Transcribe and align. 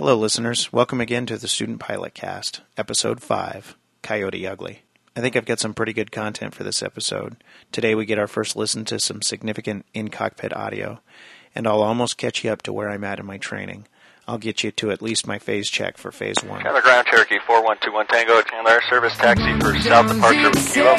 Hello, 0.00 0.16
listeners. 0.16 0.72
Welcome 0.72 1.02
again 1.02 1.26
to 1.26 1.36
the 1.36 1.46
Student 1.46 1.78
Pilot 1.78 2.14
Cast, 2.14 2.62
Episode 2.78 3.20
5 3.20 3.76
Coyote 4.02 4.46
Ugly. 4.46 4.80
I 5.14 5.20
think 5.20 5.36
I've 5.36 5.44
got 5.44 5.60
some 5.60 5.74
pretty 5.74 5.92
good 5.92 6.10
content 6.10 6.54
for 6.54 6.64
this 6.64 6.82
episode. 6.82 7.36
Today 7.70 7.94
we 7.94 8.06
get 8.06 8.18
our 8.18 8.26
first 8.26 8.56
listen 8.56 8.86
to 8.86 8.98
some 8.98 9.20
significant 9.20 9.84
in 9.92 10.08
cockpit 10.08 10.56
audio, 10.56 11.02
and 11.54 11.66
I'll 11.66 11.82
almost 11.82 12.16
catch 12.16 12.42
you 12.42 12.50
up 12.50 12.62
to 12.62 12.72
where 12.72 12.88
I'm 12.88 13.04
at 13.04 13.20
in 13.20 13.26
my 13.26 13.36
training. 13.36 13.88
I'll 14.26 14.38
get 14.38 14.64
you 14.64 14.70
to 14.70 14.90
at 14.90 15.02
least 15.02 15.26
my 15.26 15.38
phase 15.38 15.68
check 15.68 15.98
for 15.98 16.10
phase 16.10 16.42
one. 16.42 16.62
Chandler 16.62 16.80
Ground 16.80 17.06
Cherokee 17.06 17.38
4121 17.46 18.06
Tango, 18.06 18.40
Chandler 18.40 18.70
Air 18.70 18.82
Service 18.88 19.14
taxi 19.18 19.52
for 19.60 19.78
south 19.80 20.10
departure 20.10 20.48
with 20.48 20.72
Kilo. 20.72 20.96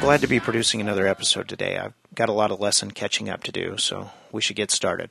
Glad 0.00 0.22
to 0.22 0.26
be 0.26 0.40
producing 0.40 0.80
another 0.80 1.06
episode 1.06 1.46
today. 1.46 1.76
I've 1.76 1.92
got 2.14 2.30
a 2.30 2.32
lot 2.32 2.50
of 2.50 2.58
lesson 2.58 2.90
catching 2.90 3.28
up 3.28 3.42
to 3.42 3.52
do, 3.52 3.76
so 3.76 4.10
we 4.32 4.40
should 4.40 4.56
get 4.56 4.70
started. 4.70 5.10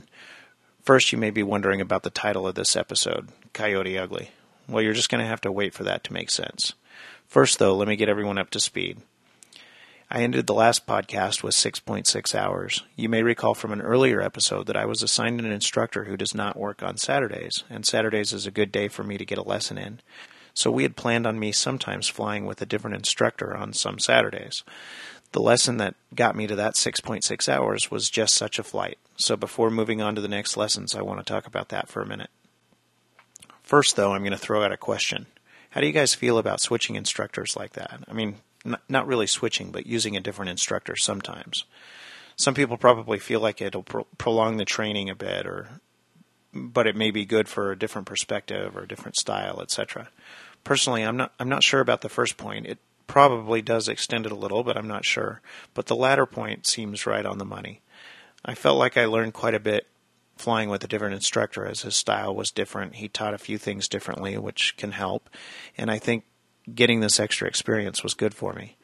First, 0.82 1.12
you 1.12 1.18
may 1.20 1.30
be 1.30 1.44
wondering 1.44 1.80
about 1.80 2.02
the 2.02 2.10
title 2.10 2.48
of 2.48 2.56
this 2.56 2.76
episode, 2.76 3.30
Coyote 3.54 4.00
Ugly. 4.00 4.32
Well, 4.68 4.82
you're 4.82 4.94
just 4.96 5.10
going 5.10 5.22
to 5.24 5.30
have 5.30 5.42
to 5.42 5.52
wait 5.52 5.76
for 5.76 5.84
that 5.84 6.04
to 6.06 6.14
make 6.14 6.32
sense. 6.32 6.74
First, 7.28 7.60
though, 7.60 7.76
let 7.76 7.88
me 7.88 7.98
get 7.98 8.10
everyone 8.10 8.40
up 8.40 8.50
to 8.50 8.60
speed. 8.60 8.98
I 10.10 10.24
ended 10.24 10.48
the 10.48 10.56
last 10.56 10.88
podcast 10.88 11.44
with 11.44 11.54
6.6 11.54 12.34
hours. 12.34 12.82
You 12.96 13.10
may 13.10 13.22
recall 13.22 13.54
from 13.54 13.72
an 13.72 13.82
earlier 13.82 14.22
episode 14.22 14.66
that 14.66 14.76
I 14.76 14.86
was 14.86 15.04
assigned 15.04 15.40
an 15.40 15.52
instructor 15.52 16.06
who 16.06 16.18
does 16.18 16.34
not 16.34 16.58
work 16.58 16.82
on 16.82 16.98
Saturdays, 16.98 17.64
and 17.70 17.86
Saturdays 17.86 18.34
is 18.34 18.48
a 18.48 18.52
good 18.52 18.72
day 18.72 18.88
for 18.88 19.04
me 19.04 19.20
to 19.20 19.26
get 19.26 19.38
a 19.38 19.44
lesson 19.44 19.78
in. 19.78 20.00
So 20.60 20.70
we 20.70 20.84
had 20.84 20.98
planned 20.98 21.26
on 21.26 21.40
me 21.40 21.54
sometimes 21.54 22.10
flying 22.10 22.46
with 22.46 22.62
a 22.62 22.66
different 22.66 22.98
instructor 22.98 23.56
on 23.56 23.72
some 23.72 23.98
Saturdays. 23.98 24.66
The 25.32 25.40
lesson 25.40 25.78
that 25.78 25.96
got 26.14 26.36
me 26.36 26.48
to 26.48 26.56
that 26.58 26.76
6.6 26.76 27.48
hours 27.48 27.90
was 27.90 28.10
just 28.10 28.36
such 28.36 28.60
a 28.60 28.64
flight. 28.64 28.98
So 29.16 29.38
before 29.38 29.72
moving 29.72 30.02
on 30.02 30.16
to 30.16 30.22
the 30.22 30.28
next 30.28 30.58
lessons, 30.58 30.96
I 30.96 31.02
want 31.02 31.20
to 31.20 31.24
talk 31.24 31.48
about 31.48 31.70
that 31.70 31.88
for 31.88 32.02
a 32.02 32.06
minute. 32.06 32.30
First, 33.64 33.96
though, 33.96 34.12
I'm 34.12 34.20
going 34.20 34.34
to 34.34 34.38
throw 34.38 34.62
out 34.62 34.74
a 34.74 34.78
question. 34.78 35.28
How 35.70 35.80
do 35.80 35.88
you 35.88 35.94
guys 35.94 36.14
feel 36.14 36.38
about 36.38 36.60
switching 36.60 36.98
instructors 36.98 37.56
like 37.56 37.72
that? 37.76 38.04
I 38.10 38.12
mean, 38.12 38.36
n- 38.66 38.76
not 38.90 39.08
really 39.08 39.28
switching, 39.28 39.72
but 39.72 39.88
using 39.88 40.18
a 40.18 40.22
different 40.22 40.52
instructor 40.52 40.98
sometimes. 40.98 41.64
Some 42.36 42.54
people 42.54 42.76
probably 42.76 43.20
feel 43.20 43.40
like 43.40 43.62
it'll 43.62 43.84
pro- 43.84 44.08
prolong 44.18 44.58
the 44.58 44.66
training 44.66 45.10
a 45.10 45.16
bit, 45.16 45.48
or 45.48 45.80
but 46.54 46.88
it 46.88 46.98
may 46.98 47.12
be 47.12 47.26
good 47.26 47.48
for 47.48 47.72
a 47.72 47.80
different 47.80 48.08
perspective 48.08 48.76
or 48.76 48.82
a 48.82 48.88
different 48.88 49.16
style, 49.16 49.62
etc. 49.62 50.10
Personally, 50.64 51.04
I'm 51.04 51.18
not 51.18 51.34
I'm 51.40 51.50
not 51.50 51.64
sure 51.64 51.80
about 51.80 52.02
the 52.02 52.10
first 52.10 52.38
point. 52.38 52.66
It 52.66 52.80
probably 53.08 53.62
does 53.62 53.88
extend 53.88 54.26
it 54.26 54.32
a 54.32 54.36
little, 54.36 54.64
but 54.64 54.78
I'm 54.78 54.88
not 54.88 55.06
sure. 55.06 55.42
But 55.74 55.88
the 55.88 55.96
latter 55.96 56.26
point 56.26 56.68
seems 56.68 57.06
right 57.06 57.26
on 57.26 57.38
the 57.38 57.46
money. 57.46 57.82
I 58.46 58.56
felt 58.56 58.78
like 58.78 58.98
I 58.98 59.06
learned 59.06 59.34
quite 59.34 59.56
a 59.56 59.60
bit 59.60 59.88
flying 60.38 60.70
with 60.70 60.84
a 60.84 60.88
different 60.88 61.16
instructor 61.16 61.66
as 61.66 61.82
his 61.82 61.96
style 61.96 62.34
was 62.34 62.52
different. 62.52 62.96
He 62.96 63.10
taught 63.10 63.34
a 63.34 63.40
few 63.40 63.58
things 63.58 63.90
differently, 63.90 64.38
which 64.38 64.76
can 64.78 64.94
help. 64.94 65.30
And 65.78 65.92
I 65.92 66.00
think 66.00 66.24
getting 66.74 67.02
this 67.02 67.20
extra 67.20 67.48
experience 67.48 68.04
was 68.04 68.14
good 68.14 68.34
for 68.34 68.54
me. 68.54 68.78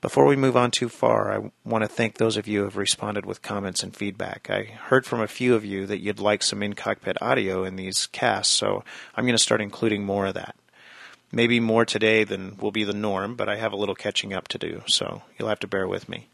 Before 0.00 0.26
we 0.26 0.36
move 0.36 0.56
on 0.56 0.70
too 0.70 0.88
far, 0.88 1.32
I 1.32 1.50
want 1.64 1.82
to 1.82 1.88
thank 1.88 2.18
those 2.18 2.36
of 2.36 2.46
you 2.46 2.60
who 2.60 2.66
have 2.66 2.76
responded 2.76 3.26
with 3.26 3.42
comments 3.42 3.82
and 3.82 3.96
feedback. 3.96 4.48
I 4.48 4.62
heard 4.62 5.04
from 5.04 5.20
a 5.20 5.26
few 5.26 5.56
of 5.56 5.64
you 5.64 5.86
that 5.86 5.98
you'd 5.98 6.20
like 6.20 6.44
some 6.44 6.62
in 6.62 6.74
cockpit 6.74 7.20
audio 7.20 7.64
in 7.64 7.74
these 7.74 8.06
casts, 8.06 8.54
so 8.54 8.84
I'm 9.16 9.24
going 9.24 9.36
to 9.36 9.42
start 9.42 9.60
including 9.60 10.04
more 10.04 10.26
of 10.26 10.34
that. 10.34 10.54
Maybe 11.32 11.58
more 11.58 11.84
today 11.84 12.22
than 12.22 12.56
will 12.58 12.70
be 12.70 12.84
the 12.84 12.92
norm, 12.92 13.34
but 13.34 13.48
I 13.48 13.56
have 13.56 13.72
a 13.72 13.76
little 13.76 13.96
catching 13.96 14.32
up 14.32 14.46
to 14.48 14.58
do, 14.58 14.82
so 14.86 15.22
you'll 15.36 15.48
have 15.48 15.58
to 15.60 15.66
bear 15.66 15.88
with 15.88 16.08
me. 16.08 16.28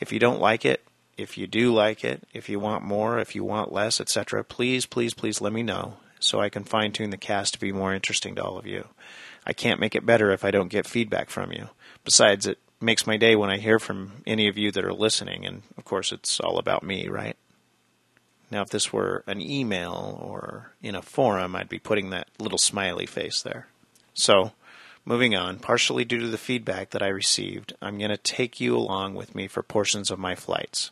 If 0.00 0.10
you 0.10 0.18
don't 0.18 0.40
like 0.40 0.64
it, 0.64 0.82
if 1.18 1.36
you 1.36 1.46
do 1.46 1.74
like 1.74 2.04
it, 2.04 2.26
if 2.32 2.48
you 2.48 2.58
want 2.58 2.84
more, 2.84 3.18
if 3.18 3.34
you 3.34 3.44
want 3.44 3.70
less, 3.70 4.00
etc., 4.00 4.42
please, 4.44 4.86
please, 4.86 5.12
please 5.12 5.42
let 5.42 5.52
me 5.52 5.62
know 5.62 5.98
so 6.24 6.40
I 6.40 6.48
can 6.48 6.64
fine 6.64 6.92
tune 6.92 7.10
the 7.10 7.16
cast 7.16 7.54
to 7.54 7.60
be 7.60 7.72
more 7.72 7.94
interesting 7.94 8.34
to 8.36 8.44
all 8.44 8.58
of 8.58 8.66
you. 8.66 8.86
I 9.46 9.52
can't 9.52 9.80
make 9.80 9.94
it 9.94 10.06
better 10.06 10.30
if 10.30 10.44
I 10.44 10.50
don't 10.50 10.68
get 10.68 10.86
feedback 10.86 11.28
from 11.28 11.52
you. 11.52 11.68
Besides, 12.04 12.46
it 12.46 12.58
makes 12.80 13.06
my 13.06 13.16
day 13.16 13.36
when 13.36 13.50
I 13.50 13.58
hear 13.58 13.78
from 13.78 14.22
any 14.26 14.48
of 14.48 14.56
you 14.56 14.70
that 14.72 14.84
are 14.84 14.94
listening, 14.94 15.44
and 15.44 15.62
of 15.76 15.84
course, 15.84 16.12
it's 16.12 16.40
all 16.40 16.58
about 16.58 16.82
me, 16.82 17.08
right? 17.08 17.36
Now, 18.50 18.62
if 18.62 18.70
this 18.70 18.92
were 18.92 19.24
an 19.26 19.40
email 19.40 20.18
or 20.22 20.72
in 20.82 20.94
a 20.94 21.02
forum, 21.02 21.56
I'd 21.56 21.68
be 21.68 21.78
putting 21.78 22.10
that 22.10 22.28
little 22.38 22.58
smiley 22.58 23.06
face 23.06 23.42
there. 23.42 23.68
So, 24.12 24.52
moving 25.04 25.34
on, 25.34 25.58
partially 25.58 26.04
due 26.04 26.20
to 26.20 26.28
the 26.28 26.38
feedback 26.38 26.90
that 26.90 27.02
I 27.02 27.08
received, 27.08 27.74
I'm 27.82 27.98
going 27.98 28.10
to 28.10 28.16
take 28.16 28.60
you 28.60 28.76
along 28.76 29.14
with 29.14 29.34
me 29.34 29.48
for 29.48 29.62
portions 29.62 30.10
of 30.10 30.18
my 30.18 30.34
flights. 30.34 30.90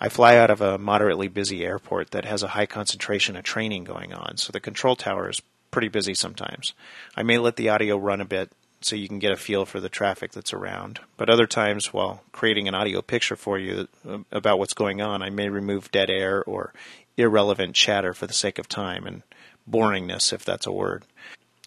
I 0.00 0.08
fly 0.08 0.36
out 0.36 0.50
of 0.50 0.60
a 0.60 0.78
moderately 0.78 1.28
busy 1.28 1.64
airport 1.64 2.12
that 2.12 2.24
has 2.24 2.42
a 2.42 2.48
high 2.48 2.66
concentration 2.66 3.36
of 3.36 3.44
training 3.44 3.84
going 3.84 4.12
on, 4.12 4.36
so 4.36 4.52
the 4.52 4.60
control 4.60 4.96
tower 4.96 5.28
is 5.28 5.42
pretty 5.70 5.88
busy 5.88 6.14
sometimes. 6.14 6.72
I 7.16 7.22
may 7.22 7.38
let 7.38 7.56
the 7.56 7.68
audio 7.68 7.96
run 7.96 8.20
a 8.20 8.24
bit 8.24 8.50
so 8.80 8.94
you 8.94 9.08
can 9.08 9.18
get 9.18 9.32
a 9.32 9.36
feel 9.36 9.64
for 9.66 9.80
the 9.80 9.88
traffic 9.88 10.32
that's 10.32 10.52
around, 10.52 11.00
but 11.16 11.28
other 11.28 11.46
times, 11.46 11.92
while 11.92 12.22
creating 12.30 12.68
an 12.68 12.74
audio 12.74 13.02
picture 13.02 13.36
for 13.36 13.58
you 13.58 13.88
uh, 14.08 14.18
about 14.30 14.58
what's 14.58 14.74
going 14.74 15.02
on, 15.02 15.20
I 15.22 15.30
may 15.30 15.48
remove 15.48 15.90
dead 15.90 16.10
air 16.10 16.44
or 16.44 16.72
irrelevant 17.16 17.74
chatter 17.74 18.14
for 18.14 18.26
the 18.28 18.32
sake 18.32 18.58
of 18.58 18.68
time 18.68 19.06
and 19.06 19.22
boringness, 19.68 20.32
if 20.32 20.44
that's 20.44 20.66
a 20.66 20.72
word. 20.72 21.04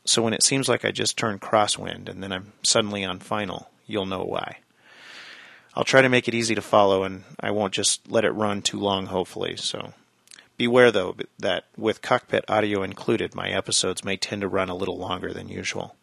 So 0.05 0.21
when 0.21 0.33
it 0.33 0.43
seems 0.43 0.69
like 0.69 0.85
I 0.85 0.91
just 0.91 1.17
turned 1.17 1.41
crosswind 1.41 2.09
and 2.09 2.23
then 2.23 2.31
I'm 2.31 2.53
suddenly 2.63 3.03
on 3.03 3.19
final, 3.19 3.69
you'll 3.85 4.05
know 4.05 4.23
why. 4.23 4.59
I'll 5.73 5.83
try 5.83 6.01
to 6.01 6.09
make 6.09 6.27
it 6.27 6.33
easy 6.33 6.55
to 6.55 6.61
follow 6.61 7.03
and 7.03 7.23
I 7.39 7.51
won't 7.51 7.73
just 7.73 8.09
let 8.11 8.25
it 8.25 8.31
run 8.31 8.61
too 8.61 8.79
long, 8.79 9.05
hopefully. 9.05 9.55
So 9.55 9.93
beware, 10.57 10.91
though, 10.91 11.15
that 11.39 11.65
with 11.77 12.01
cockpit 12.01 12.43
audio 12.49 12.83
included, 12.83 13.33
my 13.33 13.49
episodes 13.49 14.03
may 14.03 14.17
tend 14.17 14.41
to 14.41 14.47
run 14.47 14.69
a 14.69 14.75
little 14.75 14.97
longer 14.97 15.33
than 15.33 15.47
usual. 15.47 15.95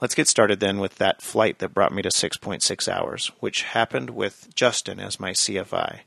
Let's 0.00 0.14
get 0.16 0.28
started 0.28 0.58
then 0.58 0.78
with 0.78 0.96
that 0.96 1.22
flight 1.22 1.58
that 1.60 1.74
brought 1.74 1.92
me 1.92 2.02
to 2.02 2.08
6.6 2.08 2.88
hours, 2.88 3.30
which 3.38 3.62
happened 3.62 4.10
with 4.10 4.48
Justin 4.54 4.98
as 4.98 5.20
my 5.20 5.30
CFI. 5.30 6.00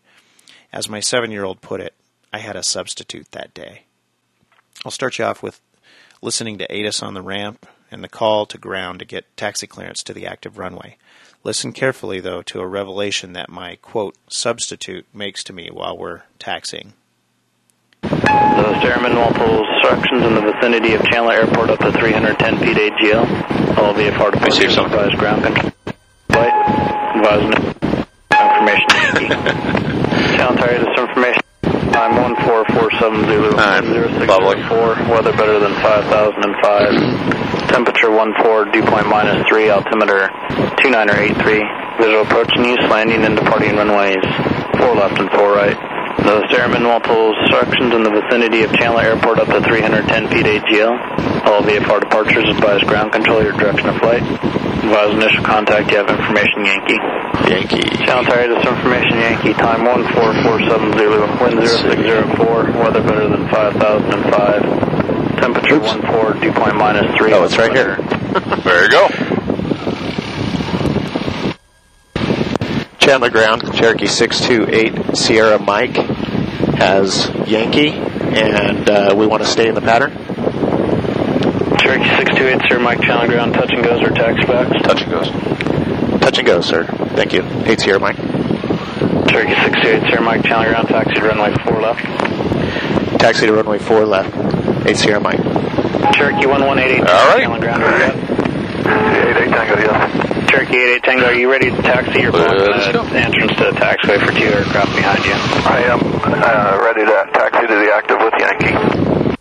As 0.74 0.90
my 0.90 1.00
seven 1.00 1.32
year 1.32 1.46
old 1.46 1.62
put 1.62 1.80
it, 1.80 1.94
I 2.34 2.40
had 2.40 2.58
a 2.58 2.64
substitute 2.64 3.32
that 3.32 3.54
day. 3.54 3.84
I'll 4.84 4.92
start 4.92 5.18
you 5.18 5.24
off 5.24 5.42
with 5.42 5.62
listening 6.22 6.58
to 6.58 6.70
ATIS 6.70 7.02
on 7.02 7.14
the 7.14 7.22
ramp 7.22 7.66
and 7.90 8.04
the 8.04 8.10
call 8.10 8.46
to 8.48 8.58
ground 8.58 9.00
to 9.00 9.06
get 9.06 9.38
taxi 9.38 9.68
clearance 9.68 10.04
to 10.04 10.14
the 10.14 10.28
active 10.28 10.58
runway. 10.58 10.98
Listen 11.46 11.72
carefully, 11.72 12.20
though, 12.20 12.42
to 12.42 12.60
a 12.60 12.66
revelation 12.66 13.34
that 13.34 13.50
my, 13.50 13.76
quote, 13.76 14.16
substitute 14.28 15.06
makes 15.14 15.44
to 15.44 15.54
me 15.54 15.70
while 15.72 15.96
we're 15.96 16.24
taxiing. 16.40 16.94
Those 18.02 18.82
airmen 18.84 19.14
multiple 19.14 19.64
instructions 19.64 20.24
in 20.24 20.34
the 20.34 20.42
vicinity 20.42 20.96
of 20.96 21.04
Chandler 21.12 21.34
Airport 21.34 21.70
up 21.70 21.80
to 21.82 21.92
310 21.92 22.58
feet 22.58 22.78
AGL. 22.78 23.78
All 23.78 23.94
VFR 23.94 24.32
departures 24.32 24.74
something. 24.74 25.00
advise 25.00 25.20
ground 25.20 25.44
control. 25.44 25.72
Flight, 26.32 26.54
advise 27.16 27.44
information. 28.32 28.90
Channel 30.36 30.56
target 30.58 30.82
is 30.82 31.00
information. 31.00 31.45
Time 31.96 32.12
1447 32.20 33.24
Zulu. 33.24 33.56
Time, 33.56 33.88
0604. 33.88 34.28
lovely. 34.28 34.60
Weather 35.08 35.32
better 35.32 35.64
than 35.64 35.72
5005. 35.80 37.72
Temperature 37.72 38.12
14, 38.12 38.68
dew 38.76 38.84
point 38.84 39.08
minus 39.08 39.48
3, 39.48 39.70
altimeter 39.72 40.28
2983. 40.84 41.64
Visual 42.04 42.28
approach 42.28 42.52
use, 42.60 42.84
landing 42.92 43.24
and 43.24 43.40
departing 43.40 43.80
runways 43.80 44.20
4 44.76 44.92
left 44.92 45.24
and 45.24 45.32
4 45.32 45.56
right. 45.56 45.95
Those 46.26 46.50
airmen 46.58 46.82
pull 47.02 47.38
instructions 47.38 47.94
in 47.94 48.02
the 48.02 48.10
vicinity 48.10 48.64
of 48.64 48.74
Chandler 48.74 49.04
Airport 49.04 49.38
up 49.38 49.48
to 49.48 49.62
310 49.62 50.28
feet 50.30 50.46
AGL. 50.46 50.98
All 51.46 51.62
VFR 51.62 52.02
departures 52.02 52.50
advise 52.50 52.82
ground 52.82 53.14
control 53.14 53.44
your 53.44 53.54
direction 53.54 53.90
of 53.90 53.98
flight. 53.98 54.24
Advise 54.24 55.14
initial 55.14 55.44
contact, 55.44 55.92
you 55.92 55.98
have 55.98 56.10
information 56.10 56.66
Yankee. 56.66 56.98
Yankee. 57.46 58.06
Channel 58.06 58.26
target 58.26 58.58
is 58.58 58.66
information 58.66 59.22
Yankee, 59.22 59.54
time 59.54 59.86
1447 59.86 60.98
Zulu, 60.98 61.30
wind 61.38 61.62
0604, 61.62 62.74
weather 62.82 63.02
better 63.06 63.30
than 63.30 63.48
5005. 63.50 65.40
Temperature 65.40 65.76
Oops. 65.76 65.94
14, 66.10 66.42
dew 66.42 66.52
point 66.54 66.76
minus 66.76 67.06
3. 67.18 67.34
Oh, 67.34 67.44
it's 67.44 67.58
right 67.58 67.72
here. 67.72 67.98
There 68.66 68.84
you 68.84 68.90
go. 68.90 69.08
Chandler 72.98 73.30
Ground, 73.30 73.62
Cherokee 73.76 74.08
628 74.08 75.16
Sierra 75.16 75.60
Mike 75.60 75.96
has 76.78 77.30
Yankee, 77.48 77.90
and 77.92 78.90
uh, 78.90 79.14
we 79.18 79.26
want 79.28 79.44
to 79.44 79.48
stay 79.50 79.68
in 79.68 79.76
the 79.76 79.82
pattern. 79.82 80.12
Cherokee 81.80 82.10
628, 82.18 82.62
sir. 82.70 82.80
Mike 82.80 83.02
Chandler 83.02 83.28
ground, 83.28 83.54
touch 83.54 83.72
and 83.72 83.84
goes 83.84 84.02
or 84.02 84.10
taxi 84.10 84.46
backs. 84.48 84.82
Touch 84.84 85.02
and 85.02 85.12
goes. 85.12 85.30
Touch 86.22 86.38
and 86.40 86.48
go, 86.48 86.62
sir. 86.62 86.86
Thank 87.16 87.34
you. 87.34 87.44
Eight 87.66 87.80
Sierra 87.80 88.00
Mike. 88.00 88.18
Cherokee 88.18 89.54
628, 89.56 90.12
sir. 90.12 90.22
Mike 90.22 90.44
Chandler 90.44 90.70
ground, 90.72 90.88
taxi 90.88 91.14
to 91.16 91.22
runway 91.22 91.54
4 91.64 91.82
left. 91.82 93.20
Taxi 93.20 93.46
to 93.46 93.54
runway 93.54 93.78
4 93.80 94.06
left. 94.06 94.88
Eight 94.88 94.98
Sierra 94.98 95.20
Mike. 95.20 95.42
Cherokee 96.14 96.46
1188, 96.48 97.00
All 97.00 97.06
right. 97.06 97.40
Chandler 97.42 97.60
ground, 97.60 97.82
ready 97.84 98.04
up. 98.04 98.16
88 98.86 99.50
Tango, 99.50 99.80
yes. 99.80 100.25
Cherokee 100.56 100.78
88 100.78 101.04
Tango, 101.04 101.26
are 101.26 101.34
you 101.34 101.52
ready 101.52 101.70
to 101.70 101.82
taxi? 101.82 102.22
You're 102.22 102.32
blocking 102.32 102.58
Let's 102.60 102.94
go. 102.94 103.02
entrance 103.04 103.52
to 103.58 103.64
the 103.66 103.72
taxiway 103.72 104.26
for 104.26 104.32
two 104.32 104.46
aircraft 104.46 104.96
behind 104.96 105.26
you. 105.26 105.34
I 105.68 105.82
am 105.84 106.00
uh, 106.00 106.82
ready 106.82 107.04
to 107.04 107.30
taxi 107.34 107.68
to 107.68 107.76
the 107.76 107.92
active 107.94 108.18
with 108.22 108.34
Yankee. 108.40 109.36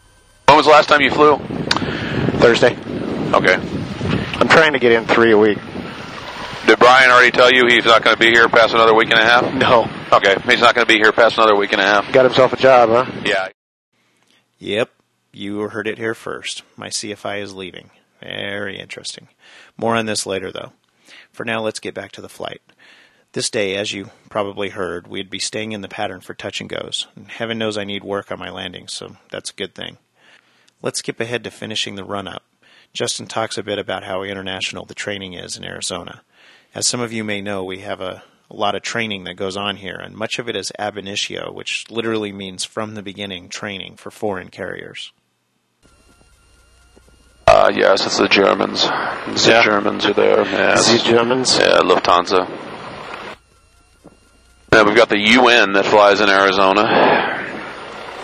When 0.49 0.56
was 0.56 0.66
the 0.66 0.72
last 0.72 0.88
time 0.88 1.00
you 1.02 1.12
flew? 1.12 1.37
Thursday. 2.40 2.76
Okay. 3.32 3.55
I'm 4.40 4.49
trying 4.49 4.72
to 4.72 4.81
get 4.81 4.90
in 4.90 5.05
three 5.05 5.31
a 5.31 5.38
week. 5.38 5.58
Did 6.66 6.81
Brian 6.81 7.12
already 7.12 7.31
tell 7.31 7.52
you 7.52 7.62
he's 7.69 7.84
not 7.84 8.02
going 8.02 8.17
to 8.17 8.20
be 8.20 8.32
here 8.32 8.49
past 8.49 8.75
another 8.75 8.93
week 8.96 9.10
and 9.10 9.20
a 9.20 9.25
half? 9.25 9.55
No. 9.55 9.88
Okay, 10.12 10.34
he's 10.50 10.60
not 10.60 10.75
going 10.75 10.84
to 10.84 10.93
be 10.93 10.99
here 10.99 11.12
past 11.12 11.38
another 11.38 11.55
week 11.55 11.70
and 11.70 11.81
a 11.81 11.84
half. 11.84 12.10
Got 12.12 12.25
himself 12.25 12.52
a 12.55 12.56
job, 12.56 12.88
huh? 12.88 13.22
Yeah. 13.25 13.50
Yep, 14.58 14.90
you 15.32 15.60
heard 15.69 15.87
it 15.87 15.96
here 15.96 16.14
first. 16.14 16.64
My 16.76 16.88
CFI 16.88 17.40
is 17.40 17.55
leaving. 17.55 17.90
Very 18.20 18.81
interesting. 18.81 19.28
More 19.76 19.94
on 19.94 20.06
this 20.06 20.26
later, 20.26 20.50
though. 20.50 20.72
For 21.34 21.44
now, 21.44 21.60
let's 21.60 21.81
get 21.81 21.94
back 21.94 22.12
to 22.12 22.20
the 22.20 22.28
flight. 22.28 22.62
This 23.32 23.50
day, 23.50 23.75
as 23.75 23.92
you 23.92 24.10
probably 24.31 24.69
heard, 24.69 25.08
we'd 25.08 25.28
be 25.28 25.40
staying 25.40 25.72
in 25.72 25.81
the 25.81 25.88
pattern 25.88 26.20
for 26.20 26.32
touch 26.32 26.60
and 26.60 26.70
goes. 26.70 27.08
And 27.16 27.28
heaven 27.28 27.58
knows 27.58 27.76
I 27.76 27.82
need 27.82 28.04
work 28.04 28.31
on 28.31 28.38
my 28.38 28.50
landings, 28.50 28.92
so 28.92 29.16
that's 29.32 29.50
a 29.50 29.54
good 29.54 29.75
thing. 29.75 29.98
Let's 30.81 31.00
skip 31.00 31.19
ahead 31.19 31.42
to 31.42 31.50
finishing 31.50 31.96
the 31.96 32.04
run 32.04 32.28
up. 32.28 32.44
Justin 32.92 33.26
talks 33.26 33.58
a 33.58 33.64
bit 33.64 33.81
about 33.81 34.04
how 34.04 34.22
international 34.22 34.84
the 34.84 34.94
training 34.94 35.32
is 35.32 35.56
in 35.56 35.64
Arizona. 35.64 36.22
As 36.72 36.86
some 36.86 37.00
of 37.00 37.12
you 37.12 37.25
may 37.25 37.40
know, 37.40 37.64
we 37.64 37.81
have 37.81 38.00
a, 38.00 38.22
a 38.48 38.54
lot 38.54 38.76
of 38.76 38.82
training 38.82 39.25
that 39.25 39.34
goes 39.34 39.56
on 39.56 39.75
here, 39.78 39.96
and 39.96 40.14
much 40.14 40.38
of 40.38 40.48
it 40.48 40.54
is 40.54 40.70
ab 40.78 40.96
initio, 40.96 41.52
which 41.52 41.90
literally 41.90 42.31
means 42.31 42.62
from 42.62 42.94
the 42.94 43.02
beginning 43.02 43.48
training 43.48 43.96
for 43.96 44.12
foreign 44.12 44.50
carriers. 44.50 45.10
Uh, 47.55 47.71
yes, 47.73 48.05
it's 48.05 48.19
the 48.19 48.27
Germans. 48.27 48.83
The 48.83 49.45
Yeah. 49.49 49.62
Germans 49.62 50.05
are 50.06 50.12
there. 50.12 50.45
Yes. 50.45 50.91
The 50.91 50.99
Germans. 50.99 51.56
Yeah, 51.56 51.79
Lufthansa. 51.85 52.49
Yeah, 54.73 54.83
we've 54.83 54.97
got 54.97 55.09
the 55.09 55.21
UN 55.21 55.73
that 55.75 55.87
flies 55.87 56.21
in 56.21 56.29
Arizona. 56.29 56.83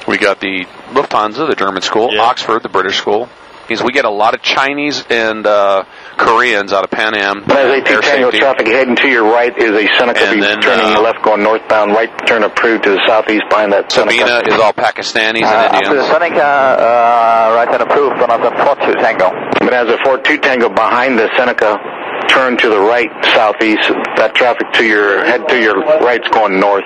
We 0.08 0.18
got 0.18 0.40
the 0.40 0.66
Lufthansa, 0.94 1.46
the 1.48 1.54
German 1.54 1.82
school, 1.82 2.08
Yeah. 2.12 2.22
Oxford, 2.22 2.64
the 2.64 2.68
British 2.68 2.98
school. 2.98 3.28
Means 3.70 3.84
we 3.84 3.92
get 3.92 4.04
a 4.04 4.10
lot 4.10 4.34
of 4.34 4.42
Chinese 4.42 5.04
and 5.10 5.46
uh, 5.46 5.84
Koreans 6.18 6.72
out 6.72 6.82
of 6.82 6.90
Pan 6.90 7.14
Am. 7.14 7.44
As 7.46 7.70
AT 7.70 7.86
Air 7.86 8.00
Tango 8.02 8.30
traffic 8.32 8.66
heading 8.66 8.96
to 8.96 9.06
your 9.06 9.22
right 9.30 9.56
is 9.56 9.70
a 9.70 9.86
Seneca 9.96 10.26
And 10.26 10.34
be 10.34 10.40
then, 10.40 10.60
turning 10.60 10.90
uh, 10.96 11.00
left 11.00 11.22
going 11.22 11.44
northbound, 11.44 11.92
right 11.92 12.10
turn 12.26 12.42
approved 12.42 12.82
to 12.82 12.90
the 12.90 13.00
southeast 13.06 13.44
behind 13.48 13.72
that 13.72 13.92
Sabina 13.92 14.26
Seneca. 14.26 14.50
is 14.54 14.60
all 14.60 14.72
Pakistanis 14.72 15.46
Uh, 15.46 15.70
and 15.70 15.86
Indians. 15.86 16.02
The 16.02 16.12
Seneca, 16.12 16.42
uh, 16.42 17.54
right 17.54 17.68
turn 17.70 17.80
approved 17.86 18.18
for 18.18 18.24
another 18.24 18.50
42 18.58 18.98
Tango. 18.98 19.30
But 19.60 19.72
as 19.72 19.86
a 19.88 19.98
42 20.02 20.38
Tango 20.42 20.68
behind 20.68 21.16
the 21.16 21.30
Seneca, 21.38 21.78
turn 22.26 22.56
to 22.58 22.68
the 22.68 22.80
right 22.80 23.06
southeast, 23.38 23.86
that 24.18 24.34
traffic 24.34 24.66
to 24.74 24.84
your, 24.84 25.24
head 25.24 25.46
to 25.46 25.62
your 25.62 25.78
right's 26.02 26.26
going 26.34 26.58
north. 26.58 26.82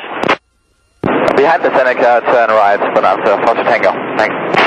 Behind 1.33 1.65
the 1.65 1.73
Seneca, 1.73 2.21
turn 2.29 2.51
right 2.53 2.77
but 2.77 2.93
for 2.93 2.99
another 3.01 3.41
42 3.49 3.65
Tango. 3.73 3.93
Thanks. 4.21 4.64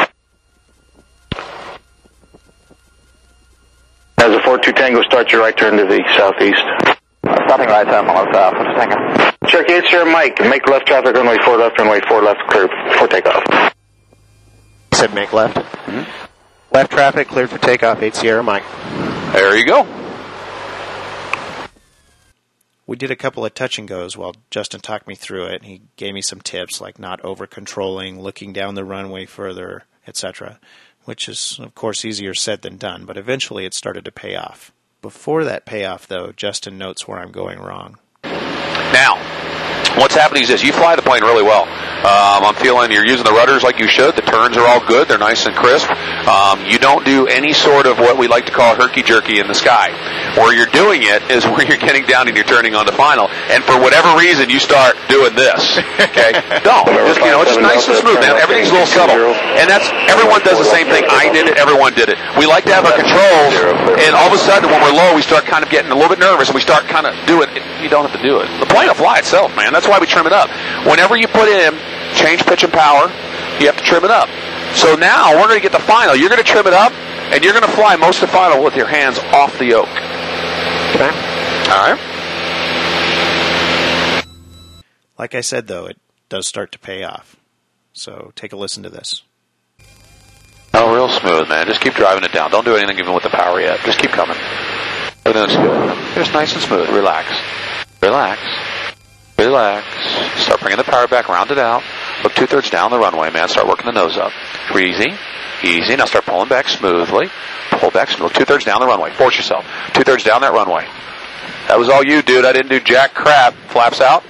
As 4.20 4.34
a 4.34 4.42
42 4.42 4.74
Tango, 4.74 5.02
start 5.04 5.32
your 5.32 5.42
right 5.42 5.56
turn 5.56 5.78
to 5.78 5.86
the 5.86 6.04
southeast. 6.18 6.64
Starting 7.46 7.68
right 7.68 7.86
turn, 7.86 8.10
uh, 8.10 8.52
42 8.52 8.74
Tango. 8.74 9.32
Cherokee 9.48 9.74
8 9.74 9.84
Sierra 9.90 10.06
Mike, 10.12 10.40
make 10.42 10.68
left 10.68 10.88
traffic 10.88 11.16
runway 11.16 11.38
4 11.46 11.58
left, 11.58 11.80
runway 11.80 12.02
4 12.08 12.22
left, 12.24 12.40
clear 12.50 12.68
for 12.98 13.08
takeoff. 13.08 13.74
Said 14.94 15.14
make 15.14 15.32
left. 15.32 15.58
Left 16.72 16.92
traffic 16.92 17.28
cleared 17.28 17.50
for 17.50 17.60
takeoff. 17.60 18.02
Eight 18.02 18.16
Sierra 18.16 18.44
Mike. 18.44 18.64
There 19.34 19.56
you 19.56 19.66
go. 19.66 19.88
We 22.88 22.96
did 22.96 23.12
a 23.12 23.16
couple 23.16 23.46
of 23.46 23.54
touch 23.54 23.78
and 23.78 23.88
goes 23.88 24.16
while 24.18 24.36
Justin 24.50 24.80
talked 24.80 25.08
me 25.08 25.16
through 25.16 25.46
it. 25.48 25.64
He 25.64 25.82
gave 25.98 26.14
me 26.14 26.22
some 26.22 26.42
tips 26.42 26.80
like 26.80 27.00
not 27.00 27.24
over 27.24 27.46
controlling, 27.46 28.22
looking 28.22 28.54
down 28.54 28.76
the 28.76 28.86
runway 28.86 29.26
further, 29.26 29.84
etc., 30.08 30.60
which 31.08 31.30
is, 31.30 31.58
of 31.60 31.74
course, 31.74 32.04
easier 32.04 32.34
said 32.34 32.62
than 32.62 32.76
done, 32.76 33.06
but 33.06 33.18
eventually 33.18 33.66
it 33.66 33.74
started 33.74 34.04
to 34.04 34.12
pay 34.12 34.36
off. 34.36 34.74
Before 35.02 35.46
that 35.46 35.66
payoff, 35.66 36.06
though, 36.06 36.34
Justin 36.34 36.78
notes 36.78 37.08
where 37.08 37.18
I'm 37.18 37.32
going 37.32 37.60
wrong. 37.60 37.98
Now, 38.24 39.16
what's 39.98 40.16
happening 40.16 40.44
is 40.44 40.50
this: 40.50 40.64
you 40.64 40.72
fly 40.72 40.96
the 40.96 41.02
plane 41.02 41.24
really 41.24 41.44
well. 41.44 41.66
Um, 41.98 42.46
I'm 42.46 42.56
feeling 42.56 42.92
you're 42.92 43.06
using 43.06 43.26
the 43.26 43.34
rudders 43.34 43.64
like 43.64 43.80
you 43.80 43.88
should. 43.88 44.16
The 44.16 44.22
turns 44.22 44.56
are 44.56 44.66
all 44.66 44.86
good; 44.86 45.08
they're 45.08 45.18
nice 45.18 45.46
and 45.46 45.56
crisp. 45.56 45.90
Um, 45.90 46.66
you 46.66 46.78
don't 46.78 47.04
do 47.04 47.28
any 47.28 47.54
sort 47.54 47.88
of 47.88 47.98
what 47.98 48.18
we 48.18 48.28
like 48.28 48.46
to 48.46 48.54
call 48.54 48.76
herky 48.76 49.02
jerky 49.02 49.40
in 49.40 49.48
the 49.48 49.58
sky. 49.58 49.90
Where 50.38 50.54
you're 50.54 50.70
doing 50.70 51.02
it 51.04 51.26
is 51.34 51.44
where 51.50 51.66
you're 51.66 51.82
getting 51.82 52.06
down 52.06 52.28
and 52.28 52.38
you're 52.38 52.46
turning 52.46 52.76
on 52.76 52.86
the 52.86 52.94
final, 52.94 53.28
and 53.50 53.64
for 53.64 53.82
whatever 53.82 54.14
reason 54.18 54.50
you 54.50 54.60
start 54.60 54.96
doing 55.10 55.34
this. 55.34 55.82
Okay, 55.98 56.38
don't 56.64 56.86
just 57.10 57.20
you 57.20 57.34
know 57.34 57.42
it's 57.42 57.58
nice 57.58 57.88
and 57.90 57.98
smooth, 57.98 58.22
man. 58.22 58.38
Everything's 58.38 58.70
a 58.70 58.78
little 58.78 58.88
subtle, 58.88 59.34
and 59.58 59.66
that's 59.66 59.90
everyone 60.06 60.46
does 60.46 60.62
the 60.62 60.70
same 60.70 60.86
thing. 60.88 61.04
I 61.10 61.34
did 61.34 61.50
it. 61.50 61.58
Everyone 61.58 61.98
did 61.98 62.10
it. 62.14 62.18
We 62.38 62.46
like 62.46 62.70
to 62.70 62.74
have 62.78 62.86
our 62.86 62.94
controls, 62.94 63.54
and 63.98 64.14
all 64.14 64.30
of 64.30 64.38
a 64.38 64.42
sudden 64.42 64.70
when 64.70 64.80
we're 64.86 64.94
low, 64.94 65.18
we 65.18 65.26
start 65.26 65.50
kind 65.50 65.66
of 65.66 65.70
getting 65.74 65.90
a 65.90 65.96
little 65.96 66.14
bit 66.14 66.20
nervous, 66.20 66.50
and 66.50 66.56
we 66.56 66.62
start 66.62 66.86
kind 66.86 67.10
of 67.10 67.18
doing 67.26 67.50
it. 67.58 67.66
You 67.82 67.90
don't 67.90 68.06
have 68.06 68.14
to 68.14 68.22
do 68.22 68.40
it. 68.40 68.48
The 68.62 68.70
plane 68.70 68.88
will 68.88 69.00
fly 69.00 69.18
itself, 69.20 69.56
man. 69.56 69.74
That's 69.74 69.87
why 69.88 70.00
we 70.00 70.08
trim 70.08 70.26
it 70.26 70.34
up. 70.34 70.50
Whenever 70.86 71.16
you 71.16 71.28
put 71.28 71.48
in 71.48 71.74
change 72.16 72.46
pitch 72.46 72.64
and 72.64 72.74
power, 72.74 73.08
you 73.60 73.68
have 73.68 73.78
to 73.78 73.84
trim 73.84 74.04
it 74.04 74.12
up. 74.12 74.30
So 74.76 74.96
now 74.96 75.34
we're 75.36 75.48
going 75.48 75.60
to 75.60 75.64
get 75.64 75.72
the 75.72 75.80
final. 75.80 76.16
You're 76.16 76.30
going 76.30 76.44
to 76.44 76.48
trim 76.48 76.68
it 76.68 76.74
up, 76.74 76.92
and 76.92 77.44
you're 77.44 77.54
going 77.54 77.66
to 77.66 77.72
fly 77.72 77.96
most 77.96 78.22
of 78.22 78.30
the 78.30 78.36
final 78.36 78.64
with 78.64 78.76
your 78.76 78.88
hands 78.88 79.18
off 79.34 79.58
the 79.58 79.66
yoke. 79.66 79.88
Okay. 80.96 81.10
All 81.70 81.94
right. 81.94 82.00
Like 85.18 85.34
I 85.34 85.42
said, 85.42 85.68
though, 85.68 85.88
it 85.88 85.98
does 86.30 86.46
start 86.48 86.72
to 86.74 86.80
pay 86.80 87.04
off. 87.04 87.36
So 87.94 88.32
take 88.36 88.54
a 88.54 88.56
listen 88.56 88.84
to 88.84 88.90
this. 88.90 89.24
Oh, 90.74 90.94
real 90.94 91.10
smooth, 91.10 91.50
man. 91.50 91.66
Just 91.66 91.82
keep 91.82 91.96
driving 91.96 92.24
it 92.24 92.32
down. 92.32 92.52
Don't 92.52 92.66
do 92.66 92.76
anything 92.76 93.00
even 93.00 93.16
with 93.16 93.24
the 93.24 93.30
power 93.30 93.60
yet. 93.60 93.80
Just 93.84 93.98
keep 93.98 94.12
coming. 94.12 94.38
Everything's 95.26 95.56
good. 95.56 96.16
Just 96.16 96.34
nice 96.34 96.54
and 96.54 96.62
smooth. 96.62 96.90
Relax. 96.90 97.32
Relax. 98.02 98.40
Relax. 99.40 99.86
Start 100.44 100.62
bringing 100.62 100.78
the 100.78 100.84
power 100.84 101.08
back. 101.08 101.30
Round 101.30 101.52
it 101.52 101.60
out. 101.60 101.84
Look 102.24 102.34
two 102.34 102.48
thirds 102.48 102.70
down 102.70 102.92
the 102.92 102.98
runway, 102.98 103.30
man. 103.30 103.48
Start 103.48 103.68
working 103.68 103.86
the 103.86 103.92
nose 103.92 104.18
up. 104.18 104.32
Easy. 104.76 105.14
Easy. 105.64 105.96
Now 105.96 106.06
start 106.06 106.26
pulling 106.26 106.50
back 106.50 106.68
smoothly. 106.68 107.30
Pull 107.72 107.92
back 107.92 108.10
smooth. 108.10 108.34
Two 108.34 108.46
thirds 108.46 108.66
down 108.66 108.80
the 108.82 108.88
runway. 108.88 109.12
Force 109.12 109.38
yourself. 109.38 109.66
Two 109.94 110.04
thirds 110.04 110.24
down 110.24 110.42
that 110.42 110.54
runway. 110.54 110.88
That 111.68 111.78
was 111.78 111.90
all 111.90 112.04
you, 112.04 112.22
dude. 112.22 112.46
I 112.46 112.54
didn't 112.54 112.70
do 112.70 112.80
jack 112.80 113.14
crap. 113.14 113.54
Flaps 113.70 114.02
out. 114.02 114.24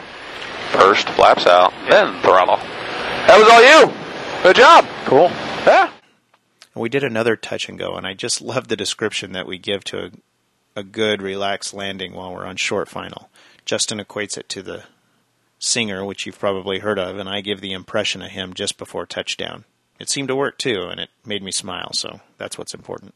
First, 0.72 1.08
flaps 1.10 1.46
out. 1.46 1.72
Then 1.90 2.22
throttle. 2.22 2.58
That 3.28 3.38
was 3.38 3.48
all 3.50 3.64
you. 3.64 4.44
Good 4.44 4.58
job. 4.58 4.86
Cool. 5.06 5.30
Yeah. 5.66 5.92
And 6.76 6.82
we 6.82 6.90
did 6.90 7.04
another 7.04 7.36
touch 7.36 7.70
and 7.70 7.80
go, 7.80 7.96
and 7.96 8.06
I 8.06 8.14
just 8.14 8.42
love 8.42 8.68
the 8.68 8.76
description 8.76 9.32
that 9.32 9.48
we 9.48 9.58
give 9.58 9.84
to 9.86 10.06
a, 10.06 10.12
a 10.82 10.84
good, 10.84 11.22
relaxed 11.22 11.74
landing 11.74 12.14
while 12.14 12.34
we're 12.34 12.46
on 12.46 12.58
short 12.58 12.90
final. 12.90 13.30
Justin 13.66 14.00
equates 14.00 14.38
it 14.38 14.48
to 14.50 14.62
the 14.62 14.84
singer, 15.60 16.04
which 16.04 16.26
you've 16.26 16.40
probably 16.40 16.80
heard 16.80 17.00
of, 17.00 17.18
and 17.18 17.28
I 17.28 17.42
give 17.42 17.62
the 17.62 17.74
impression 17.74 18.22
of 18.22 18.32
him 18.32 18.54
just 18.54 18.78
before 18.78 19.06
touchdown. 19.06 19.66
It 20.00 20.10
seemed 20.10 20.28
to 20.28 20.36
work 20.36 20.58
too, 20.58 20.88
and 20.90 21.00
it 21.00 21.10
made 21.26 21.42
me 21.42 21.52
smile, 21.52 21.92
so 21.94 22.22
that's 22.38 22.58
what's 22.58 22.74
important. 22.74 23.14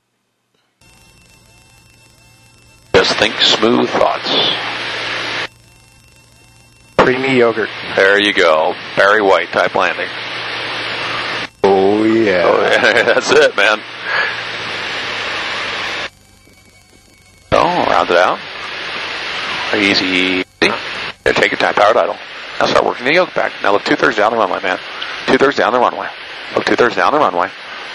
Just 2.94 3.18
think 3.18 3.36
smooth 3.40 3.90
thoughts. 3.90 4.30
Creamy 6.98 7.38
yogurt. 7.38 7.70
There 7.96 8.20
you 8.20 8.34
go. 8.34 8.76
Barry 8.96 9.22
White 9.22 9.50
type 9.50 9.74
landing. 9.74 10.10
Oh 11.64 12.04
yeah. 12.04 12.44
Oh, 12.46 12.62
yeah. 12.62 13.04
That's 13.04 13.32
it, 13.32 13.56
man. 13.56 13.80
Oh, 17.52 17.86
round 17.90 18.10
it 18.10 18.18
out. 18.18 18.40
Easy. 19.76 20.44
Take 21.24 21.52
your 21.52 21.60
time. 21.60 21.74
Powered 21.74 21.98
idle. 21.98 22.18
Now 22.62 22.68
start 22.68 22.86
working 22.86 23.06
the 23.06 23.14
yoke 23.16 23.34
back. 23.34 23.52
Now 23.64 23.72
look 23.72 23.84
two 23.86 23.96
thirds 23.96 24.18
down 24.18 24.32
the 24.32 24.38
runway, 24.38 24.62
man. 24.62 24.78
Two 25.26 25.40
thirds 25.40 25.58
down 25.58 25.74
the 25.74 25.80
runway. 25.80 26.08
Look 26.56 26.64
two 26.64 26.76
thirds 26.76 26.96
down 26.96 27.12
the 27.12 27.18
runway. 27.18 27.50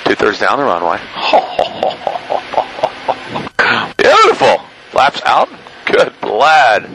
Two 0.06 0.16
thirds 0.16 0.40
down 0.40 0.58
the 0.58 0.64
runway. 0.64 0.99
Beautiful. 3.96 4.58
Flaps 4.90 5.23
out. 5.23 5.49
Good 5.85 6.12
lad. 6.25 6.90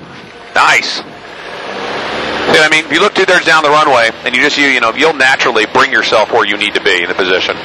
Nice. 0.54 0.96
See 0.96 2.60
what 2.60 2.60
I 2.60 2.68
mean? 2.70 2.84
If 2.84 2.92
you 2.92 3.00
look 3.00 3.16
two 3.16 3.24
thirds 3.24 3.46
down 3.46 3.64
the 3.64 3.70
runway 3.70 4.10
and 4.26 4.36
you 4.36 4.42
just 4.42 4.58
you 4.58 4.68
you 4.68 4.82
know 4.82 4.92
you'll 4.92 5.14
naturally 5.14 5.66
bring 5.68 5.94
yourself 5.94 6.34
where 6.34 6.46
you 6.46 6.58
need 6.58 6.74
to 6.74 6.84
be 6.84 7.04
in 7.04 7.08
the 7.08 7.16
position. 7.16 7.56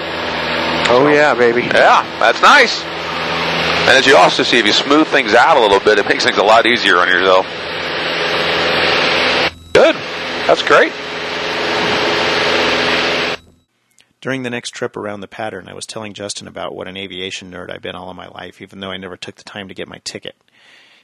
Oh 0.86 1.10
yeah, 1.12 1.34
baby. 1.34 1.62
Yeah, 1.62 2.04
that's 2.20 2.40
nice. 2.40 2.80
And 2.84 3.98
as 3.98 4.06
you 4.06 4.16
also 4.16 4.44
see, 4.44 4.60
if 4.60 4.66
you 4.66 4.72
smooth 4.72 5.08
things 5.08 5.34
out 5.34 5.56
a 5.56 5.60
little 5.60 5.80
bit, 5.80 5.98
it 5.98 6.06
makes 6.06 6.22
things 6.22 6.38
a 6.38 6.44
lot 6.44 6.64
easier 6.64 6.98
on 6.98 7.08
yourself. 7.08 7.44
That's 10.46 10.62
great. 10.62 10.92
During 14.20 14.44
the 14.44 14.50
next 14.50 14.70
trip 14.70 14.96
around 14.96 15.20
the 15.20 15.28
pattern, 15.28 15.68
I 15.68 15.74
was 15.74 15.86
telling 15.86 16.12
Justin 16.12 16.46
about 16.46 16.74
what 16.74 16.86
an 16.86 16.96
aviation 16.96 17.50
nerd 17.50 17.68
I've 17.68 17.82
been 17.82 17.96
all 17.96 18.10
of 18.10 18.16
my 18.16 18.28
life, 18.28 18.62
even 18.62 18.78
though 18.78 18.92
I 18.92 18.96
never 18.96 19.16
took 19.16 19.34
the 19.34 19.42
time 19.42 19.66
to 19.66 19.74
get 19.74 19.88
my 19.88 20.00
ticket. 20.04 20.36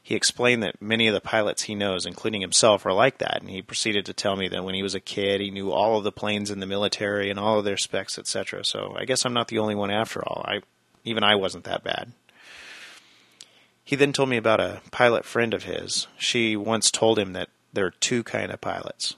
He 0.01 0.15
explained 0.15 0.63
that 0.63 0.81
many 0.81 1.09
of 1.09 1.15
the 1.15 1.21
pilots 1.21 1.63
he 1.63 1.75
knows, 1.75 2.07
including 2.07 2.41
himself, 2.41 2.87
are 2.87 2.93
like 2.93 3.19
that, 3.19 3.41
and 3.41 3.51
he 3.51 3.63
proceeded 3.63 4.07
to 4.07 4.13
tell 4.13 4.37
me 4.37 4.47
that 4.47 4.63
when 4.63 4.75
he 4.77 4.83
was 4.83 4.95
a 4.95 5.01
kid, 5.01 5.41
he 5.41 5.51
knew 5.51 5.73
all 5.73 5.99
of 5.99 6.05
the 6.05 6.13
planes 6.13 6.51
in 6.51 6.61
the 6.61 6.67
military 6.67 7.29
and 7.29 7.39
all 7.39 7.59
of 7.59 7.65
their 7.65 7.77
specs, 7.77 8.19
etc. 8.19 8.65
So 8.65 8.95
I 8.97 9.05
guess 9.05 9.25
I'm 9.25 9.35
not 9.35 9.49
the 9.49 9.59
only 9.59 9.75
one 9.75 9.91
after 9.91 10.21
all. 10.25 10.45
I, 10.47 10.63
even 11.05 11.25
I 11.25 11.35
wasn't 11.35 11.65
that 11.65 11.83
bad. 11.83 12.13
He 13.85 13.97
then 13.97 14.13
told 14.13 14.29
me 14.29 14.37
about 14.37 14.61
a 14.61 14.83
pilot 14.93 15.25
friend 15.25 15.53
of 15.53 15.65
his. 15.65 16.07
She 16.17 16.57
once 16.57 16.93
told 16.93 17.19
him 17.19 17.33
that 17.33 17.49
there 17.73 17.87
are 17.87 17.91
two 17.91 18.23
kind 18.23 18.53
of 18.53 18.61
pilots. 18.61 19.17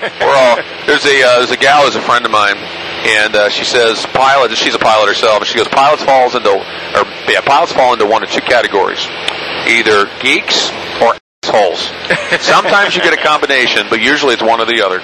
We're 0.00 0.34
all 0.34 0.56
there's 0.86 1.04
a 1.04 1.22
uh, 1.22 1.38
there's 1.38 1.50
a 1.50 1.56
gal 1.56 1.84
who's 1.84 1.96
a 1.96 2.02
friend 2.02 2.24
of 2.24 2.32
mine, 2.32 2.56
and 2.56 3.34
uh, 3.34 3.50
she 3.50 3.64
says 3.64 4.04
pilot. 4.06 4.56
She's 4.56 4.74
a 4.74 4.78
pilot 4.78 5.08
herself, 5.08 5.38
and 5.38 5.46
she 5.46 5.58
goes 5.58 5.68
pilots 5.68 6.02
falls 6.02 6.34
into 6.34 6.50
or 6.50 7.04
yeah 7.28 7.40
pilots 7.40 7.72
fall 7.72 7.92
into 7.92 8.06
one 8.06 8.22
of 8.22 8.30
two 8.30 8.40
categories, 8.40 9.06
either 9.68 10.10
geeks 10.20 10.70
or 11.00 11.16
assholes. 11.42 11.90
Sometimes 12.40 12.96
you 12.96 13.02
get 13.02 13.12
a 13.12 13.22
combination, 13.22 13.86
but 13.90 14.00
usually 14.00 14.34
it's 14.34 14.42
one 14.42 14.60
or 14.60 14.66
the 14.66 14.82
other. 14.82 15.02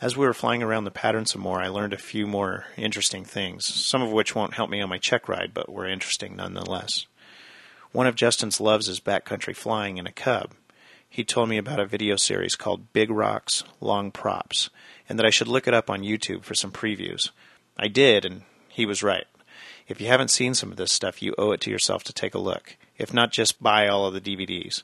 As 0.00 0.16
we 0.16 0.26
were 0.26 0.34
flying 0.34 0.62
around 0.62 0.84
the 0.84 0.90
pattern 0.90 1.24
some 1.24 1.40
more, 1.40 1.62
I 1.62 1.68
learned 1.68 1.94
a 1.94 1.98
few 1.98 2.26
more 2.26 2.66
interesting 2.76 3.24
things, 3.24 3.64
some 3.64 4.02
of 4.02 4.12
which 4.12 4.34
won't 4.34 4.54
help 4.54 4.68
me 4.68 4.82
on 4.82 4.90
my 4.90 4.98
check 4.98 5.28
ride, 5.28 5.54
but 5.54 5.72
were 5.72 5.88
interesting 5.88 6.36
nonetheless. 6.36 7.06
One 7.92 8.06
of 8.06 8.16
Justin's 8.16 8.60
loves 8.60 8.88
is 8.88 9.00
backcountry 9.00 9.56
flying 9.56 9.96
in 9.98 10.06
a 10.06 10.12
Cub. 10.12 10.50
He 11.14 11.22
told 11.22 11.48
me 11.48 11.58
about 11.58 11.78
a 11.78 11.86
video 11.86 12.16
series 12.16 12.56
called 12.56 12.92
Big 12.92 13.08
Rocks, 13.08 13.62
Long 13.80 14.10
Props, 14.10 14.68
and 15.08 15.16
that 15.16 15.24
I 15.24 15.30
should 15.30 15.46
look 15.46 15.68
it 15.68 15.72
up 15.72 15.88
on 15.88 16.02
YouTube 16.02 16.42
for 16.42 16.56
some 16.56 16.72
previews. 16.72 17.30
I 17.78 17.86
did, 17.86 18.24
and 18.24 18.42
he 18.68 18.84
was 18.84 19.04
right. 19.04 19.28
If 19.86 20.00
you 20.00 20.08
haven't 20.08 20.32
seen 20.32 20.54
some 20.54 20.72
of 20.72 20.76
this 20.76 20.90
stuff, 20.90 21.22
you 21.22 21.32
owe 21.38 21.52
it 21.52 21.60
to 21.60 21.70
yourself 21.70 22.02
to 22.02 22.12
take 22.12 22.34
a 22.34 22.40
look. 22.40 22.76
If 22.98 23.14
not, 23.14 23.30
just 23.30 23.62
buy 23.62 23.86
all 23.86 24.06
of 24.06 24.14
the 24.14 24.20
DVDs. 24.20 24.82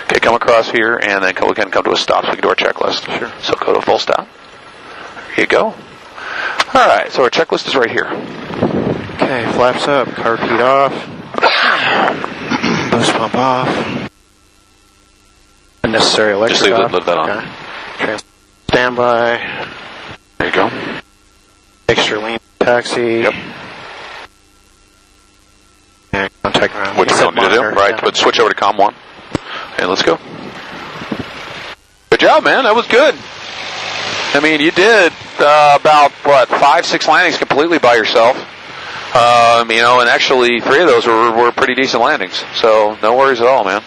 Okay, 0.04 0.20
come 0.20 0.34
across 0.34 0.70
here 0.70 0.96
and 0.96 1.25
then 1.25 1.34
we 1.46 1.54
can 1.54 1.70
come 1.70 1.84
to 1.84 1.92
a 1.92 1.96
stop 1.96 2.25
so 2.25 2.30
we 2.30 2.37
can 2.37 2.42
do 2.42 2.49
our 2.49 2.54
checklist. 2.54 3.06
Sure. 3.18 3.32
So 3.40 3.54
go 3.54 3.75
to 3.75 3.80
full 3.82 3.99
stop. 3.99 4.28
Here 5.34 5.44
you 5.44 5.46
go. 5.46 5.66
All 6.75 6.88
right, 6.88 7.11
so 7.11 7.23
our 7.23 7.30
checklist 7.30 7.66
is 7.66 7.75
right 7.75 7.90
here. 7.90 8.06
Okay, 9.14 9.50
flaps 9.52 9.87
up, 9.88 10.08
carb 10.08 10.40
heat 10.40 10.61
off, 10.61 10.92
boost 12.90 13.12
pump 13.12 13.34
off, 13.37 14.11
unnecessary 15.84 16.32
electric 16.34 16.58
Just 16.58 16.70
leave, 16.70 16.80
off. 16.80 16.92
leave 16.92 17.06
that 17.06 17.18
on. 17.18 17.49
Okay. 17.94 18.18
Standby. 18.68 19.68
There 20.38 20.49
you 20.49 20.54
go. 20.54 21.00
Extra 21.88 22.18
lean 22.18 22.38
taxi. 22.58 23.20
Yep. 23.20 23.34
And 26.12 26.30
contact 26.42 26.73
ground. 26.73 26.99
What 26.99 27.11
you 27.11 27.16
going 27.16 27.34
to 27.37 27.49
do? 27.49 27.62
Right, 27.62 27.90
yeah. 27.90 28.00
but 28.02 28.16
switch 28.16 28.40
over 28.40 28.50
to 28.52 28.56
COM1. 28.56 28.94
Hey, 29.76 29.87
let's 29.87 30.02
go. 30.02 30.19
Good 32.11 32.21
job, 32.21 32.45
man. 32.45 32.64
That 32.64 32.75
was 32.75 32.87
good. 32.87 33.14
I 34.35 34.40
mean, 34.40 34.61
you 34.61 34.71
did 34.71 35.12
uh, 35.38 35.78
about 35.81 36.12
what 36.25 36.49
five, 36.49 36.87
six 36.87 37.07
landings 37.09 37.38
completely 37.38 37.78
by 37.78 37.95
yourself. 37.95 38.37
Um, 39.14 39.71
you 39.71 39.83
know, 39.83 40.00
and 40.00 40.09
actually 40.09 40.61
three 40.61 40.81
of 40.81 40.88
those 40.88 41.07
were, 41.07 41.31
were 41.33 41.52
pretty 41.52 41.75
decent 41.75 42.02
landings. 42.02 42.43
So 42.54 42.99
no 43.00 43.16
worries 43.16 43.40
at 43.40 43.47
all, 43.47 43.64
man. 43.64 43.83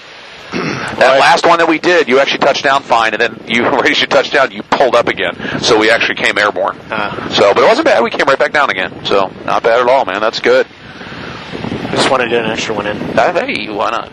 That 0.98 1.12
well, 1.12 1.20
last 1.20 1.46
one 1.46 1.60
that 1.60 1.68
we 1.68 1.78
did, 1.78 2.08
you 2.08 2.18
actually 2.18 2.40
touched 2.40 2.64
down 2.64 2.82
fine, 2.82 3.14
and 3.14 3.22
then 3.22 3.44
you 3.48 3.70
raised 3.82 4.00
your 4.00 4.08
touchdown, 4.08 4.52
you 4.52 4.64
pulled 4.64 4.96
up 4.96 5.08
again. 5.08 5.62
So 5.62 5.78
we 5.78 5.92
actually 5.92 6.16
came 6.16 6.40
airborne. 6.40 6.76
Uh, 6.90 7.30
so, 7.30 7.54
but 7.54 7.64
it 7.64 7.68
wasn't 7.68 7.86
bad. 7.86 8.02
We 8.02 8.10
came 8.10 8.26
right 8.26 8.40
back 8.40 8.52
down 8.52 8.72
again. 8.72 9.06
So 9.06 9.28
not 9.46 9.62
bad 9.62 9.80
at 9.80 9.88
all, 9.88 10.06
man. 10.06 10.22
That's 10.22 10.40
good. 10.40 10.66
I 10.66 11.92
just 11.92 12.10
wanted 12.10 12.26
to 12.26 12.30
get 12.32 12.46
an 12.46 12.52
extra 12.52 12.74
one 12.74 12.88
in. 12.88 12.98
Uh, 12.98 13.46
hey, 13.46 13.70
why 13.70 13.92
not? 13.92 14.12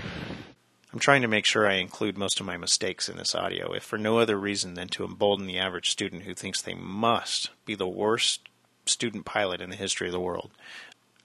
I'm 0.94 1.00
trying 1.00 1.22
to 1.22 1.28
make 1.28 1.44
sure 1.44 1.66
I 1.66 1.74
include 1.74 2.16
most 2.16 2.38
of 2.38 2.46
my 2.46 2.56
mistakes 2.56 3.08
in 3.08 3.16
this 3.16 3.34
audio, 3.34 3.72
if 3.72 3.82
for 3.82 3.98
no 3.98 4.18
other 4.18 4.38
reason 4.38 4.74
than 4.74 4.86
to 4.90 5.04
embolden 5.04 5.48
the 5.48 5.58
average 5.58 5.90
student 5.90 6.22
who 6.22 6.34
thinks 6.34 6.62
they 6.62 6.74
must 6.74 7.50
be 7.66 7.74
the 7.74 7.88
worst 7.88 8.48
student 8.86 9.24
pilot 9.24 9.60
in 9.60 9.70
the 9.70 9.76
history 9.76 10.06
of 10.06 10.12
the 10.12 10.20
world. 10.20 10.52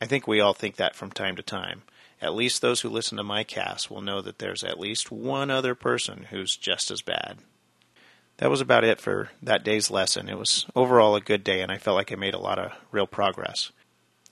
I 0.02 0.08
think 0.08 0.26
we 0.26 0.40
all 0.42 0.56
think 0.56 0.78
that 0.78 0.96
from 0.96 1.12
time 1.12 1.36
to 1.36 1.44
time. 1.44 1.84
At 2.20 2.34
least 2.34 2.64
those 2.64 2.82
who 2.82 2.90
listen 2.90 3.18
to 3.18 3.24
my 3.24 3.44
cast 3.44 3.92
will 3.92 4.02
know 4.02 4.22
that 4.22 4.40
there's 4.40 4.64
at 4.64 4.80
least 4.80 5.12
one 5.12 5.52
other 5.52 5.76
person 5.76 6.26
who's 6.32 6.56
just 6.56 6.90
as 6.90 7.04
bad. 7.04 7.38
That 8.38 8.50
was 8.50 8.62
about 8.62 8.84
it 8.84 9.00
for 9.00 9.30
that 9.40 9.64
day's 9.64 9.92
lesson. 9.92 10.30
It 10.30 10.40
was 10.40 10.66
overall 10.76 11.16
a 11.16 11.22
good 11.22 11.44
day, 11.44 11.62
and 11.62 11.72
I 11.72 11.78
felt 11.78 11.96
like 11.96 12.12
I 12.12 12.16
made 12.16 12.34
a 12.34 12.40
lot 12.40 12.58
of 12.58 12.72
real 12.92 13.06
progress. 13.06 13.72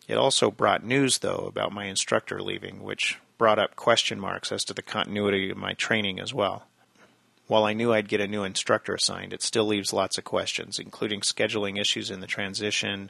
It 0.07 0.17
also 0.17 0.49
brought 0.49 0.83
news, 0.83 1.19
though, 1.19 1.45
about 1.47 1.71
my 1.71 1.85
instructor 1.85 2.41
leaving, 2.41 2.81
which 2.81 3.19
brought 3.37 3.59
up 3.59 3.75
question 3.75 4.19
marks 4.19 4.51
as 4.51 4.63
to 4.65 4.73
the 4.73 4.81
continuity 4.81 5.49
of 5.49 5.57
my 5.57 5.73
training 5.73 6.19
as 6.19 6.33
well. 6.33 6.65
While 7.47 7.63
I 7.63 7.73
knew 7.73 7.93
I'd 7.93 8.09
get 8.09 8.19
a 8.19 8.27
new 8.27 8.43
instructor 8.43 8.93
assigned, 8.93 9.31
it 9.31 9.41
still 9.41 9.65
leaves 9.65 9.93
lots 9.93 10.17
of 10.17 10.25
questions, 10.25 10.79
including 10.79 11.21
scheduling 11.21 11.79
issues 11.79 12.11
in 12.11 12.19
the 12.19 12.27
transition, 12.27 13.09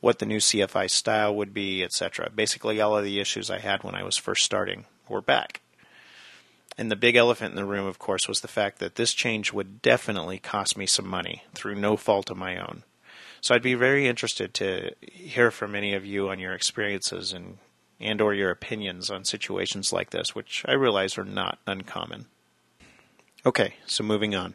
what 0.00 0.18
the 0.18 0.26
new 0.26 0.38
CFI 0.38 0.90
style 0.90 1.34
would 1.34 1.54
be, 1.54 1.82
etc. 1.82 2.28
Basically, 2.34 2.80
all 2.80 2.96
of 2.96 3.04
the 3.04 3.20
issues 3.20 3.50
I 3.50 3.60
had 3.60 3.82
when 3.82 3.94
I 3.94 4.02
was 4.02 4.18
first 4.18 4.44
starting 4.44 4.84
were 5.08 5.22
back. 5.22 5.60
And 6.76 6.90
the 6.90 6.96
big 6.96 7.16
elephant 7.16 7.50
in 7.50 7.56
the 7.56 7.64
room, 7.64 7.86
of 7.86 7.98
course, 7.98 8.28
was 8.28 8.40
the 8.40 8.48
fact 8.48 8.78
that 8.78 8.96
this 8.96 9.14
change 9.14 9.52
would 9.52 9.80
definitely 9.80 10.38
cost 10.38 10.76
me 10.76 10.86
some 10.86 11.06
money 11.06 11.44
through 11.54 11.76
no 11.76 11.96
fault 11.96 12.30
of 12.30 12.36
my 12.36 12.56
own. 12.56 12.82
So 13.40 13.54
I'd 13.54 13.62
be 13.62 13.74
very 13.74 14.06
interested 14.06 14.54
to 14.54 14.92
hear 15.00 15.50
from 15.50 15.74
any 15.74 15.94
of 15.94 16.06
you 16.06 16.28
on 16.28 16.38
your 16.38 16.52
experiences 16.52 17.32
in 17.32 17.58
and 18.02 18.20
or 18.20 18.34
your 18.34 18.50
opinions 18.50 19.10
on 19.10 19.24
situations 19.24 19.92
like 19.92 20.10
this, 20.10 20.34
which 20.34 20.64
I 20.68 20.72
realize 20.72 21.18
are 21.18 21.24
not 21.24 21.58
uncommon. 21.66 22.26
Okay, 23.44 23.74
so 23.86 24.04
moving 24.04 24.34
on. 24.34 24.54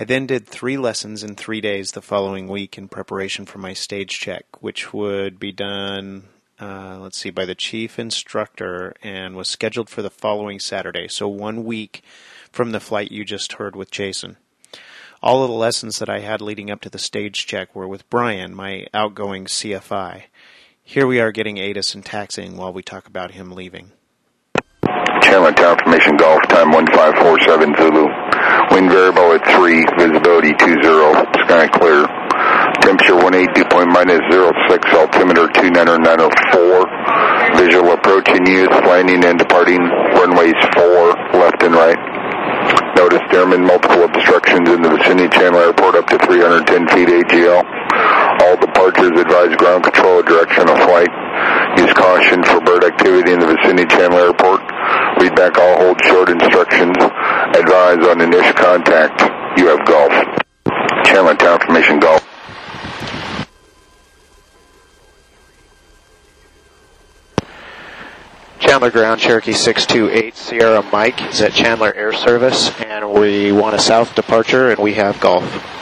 I 0.00 0.04
then 0.04 0.26
did 0.26 0.46
three 0.46 0.76
lessons 0.76 1.24
in 1.24 1.34
three 1.34 1.60
days 1.60 1.90
the 1.90 2.00
following 2.00 2.46
week 2.46 2.78
in 2.78 2.86
preparation 2.86 3.46
for 3.46 3.58
my 3.58 3.72
stage 3.72 4.20
check, 4.20 4.44
which 4.60 4.92
would 4.92 5.40
be 5.40 5.50
done, 5.50 6.28
uh, 6.60 6.98
let's 7.00 7.18
see, 7.18 7.30
by 7.30 7.44
the 7.44 7.56
chief 7.56 7.98
instructor 7.98 8.94
and 9.02 9.34
was 9.34 9.48
scheduled 9.48 9.90
for 9.90 10.02
the 10.02 10.10
following 10.10 10.60
Saturday, 10.60 11.08
so 11.08 11.26
one 11.26 11.64
week 11.64 12.02
from 12.52 12.70
the 12.70 12.78
flight 12.78 13.10
you 13.10 13.24
just 13.24 13.54
heard 13.54 13.74
with 13.74 13.90
Jason. 13.90 14.36
All 15.20 15.42
of 15.42 15.48
the 15.48 15.56
lessons 15.56 15.98
that 15.98 16.08
I 16.08 16.20
had 16.20 16.40
leading 16.40 16.70
up 16.70 16.80
to 16.82 16.90
the 16.90 16.98
stage 17.00 17.44
check 17.46 17.74
were 17.74 17.88
with 17.88 18.08
Brian, 18.08 18.54
my 18.54 18.86
outgoing 18.94 19.46
CFI. 19.46 20.24
Here 20.88 21.04
we 21.06 21.20
are 21.20 21.32
getting 21.32 21.60
ATIS 21.60 21.94
and 21.94 22.02
taxiing 22.02 22.56
while 22.56 22.72
we 22.72 22.80
talk 22.80 23.06
about 23.06 23.32
him 23.32 23.52
leaving. 23.52 23.92
Chandler 25.20 25.52
Tower 25.52 25.76
Formation 25.84 26.16
Golf, 26.16 26.40
time 26.48 26.72
1547 26.72 27.76
Zulu. 27.76 28.08
Wind 28.72 28.88
variable 28.88 29.36
at 29.36 29.44
3, 29.52 29.84
visibility 30.00 30.56
20, 30.56 30.80
sky 31.44 31.68
clear. 31.76 32.08
Temperature 32.80 33.20
18, 33.20 33.52
dew 33.52 33.68
point 33.68 33.92
minus 33.92 34.24
06, 34.32 34.80
altimeter 34.96 35.52
29904. 35.60 37.60
Visual 37.60 37.92
approaching 37.92 38.48
use, 38.48 38.72
landing 38.88 39.20
and 39.28 39.36
departing, 39.36 39.84
runways 40.16 40.56
4, 40.72 41.36
left 41.36 41.60
and 41.68 41.76
right. 41.76 42.00
Notice 42.96 43.28
airmen 43.36 43.60
multiple 43.60 44.08
obstructions 44.08 44.72
in 44.72 44.80
the 44.80 44.88
vicinity 44.88 45.28
Chandler 45.36 45.68
Airport 45.68 46.00
up 46.00 46.08
to 46.08 46.16
310 46.16 46.64
feet 46.96 47.12
AGL. 47.12 47.77
All 48.40 48.56
departures 48.56 49.18
advise 49.18 49.54
ground 49.56 49.84
control 49.84 50.22
direction 50.22 50.68
of 50.68 50.78
flight. 50.86 51.10
Use 51.78 51.92
caution 51.94 52.42
for 52.44 52.60
bird 52.60 52.84
activity 52.84 53.32
in 53.32 53.40
the 53.40 53.46
vicinity 53.46 53.86
Chandler 53.86 54.30
Airport. 54.30 54.60
Read 55.20 55.34
back 55.34 55.58
all 55.58 55.76
hold 55.78 55.98
short 56.04 56.28
instructions. 56.28 56.96
Advise 56.98 58.06
on 58.06 58.20
initial 58.20 58.54
contact. 58.54 59.20
You 59.58 59.68
have 59.68 59.84
golf. 59.86 60.12
Chandler 61.04 61.34
Tower 61.34 61.58
Formation 61.60 61.98
Golf. 61.98 62.24
Chandler 68.60 68.90
Ground, 68.90 69.20
Cherokee 69.20 69.52
628 69.52 70.36
Sierra 70.36 70.82
Mike 70.92 71.22
is 71.22 71.40
at 71.40 71.52
Chandler 71.52 71.94
Air 71.94 72.12
Service, 72.12 72.70
and 72.82 73.12
we 73.12 73.50
want 73.50 73.74
a 73.74 73.78
south 73.78 74.14
departure, 74.14 74.70
and 74.70 74.78
we 74.78 74.94
have 74.94 75.18
golf. 75.20 75.77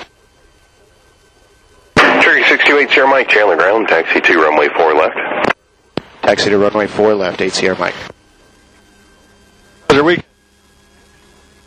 Cherokee 2.37 2.49
628 2.51 2.91
Sierra 2.93 3.09
Mike, 3.09 3.29
Chandler 3.29 3.57
Ground, 3.57 3.89
taxi 3.89 4.21
to 4.21 4.39
runway 4.39 4.69
4 4.69 4.95
left. 4.95 5.55
Taxi 6.23 6.51
to 6.51 6.59
runway 6.59 6.87
4 6.87 7.15
left, 7.15 7.41
8 7.41 7.53
Sierra 7.53 7.79
Mike. 7.79 7.95
Was 9.89 9.97
your 9.97 10.05
week? 10.05 10.23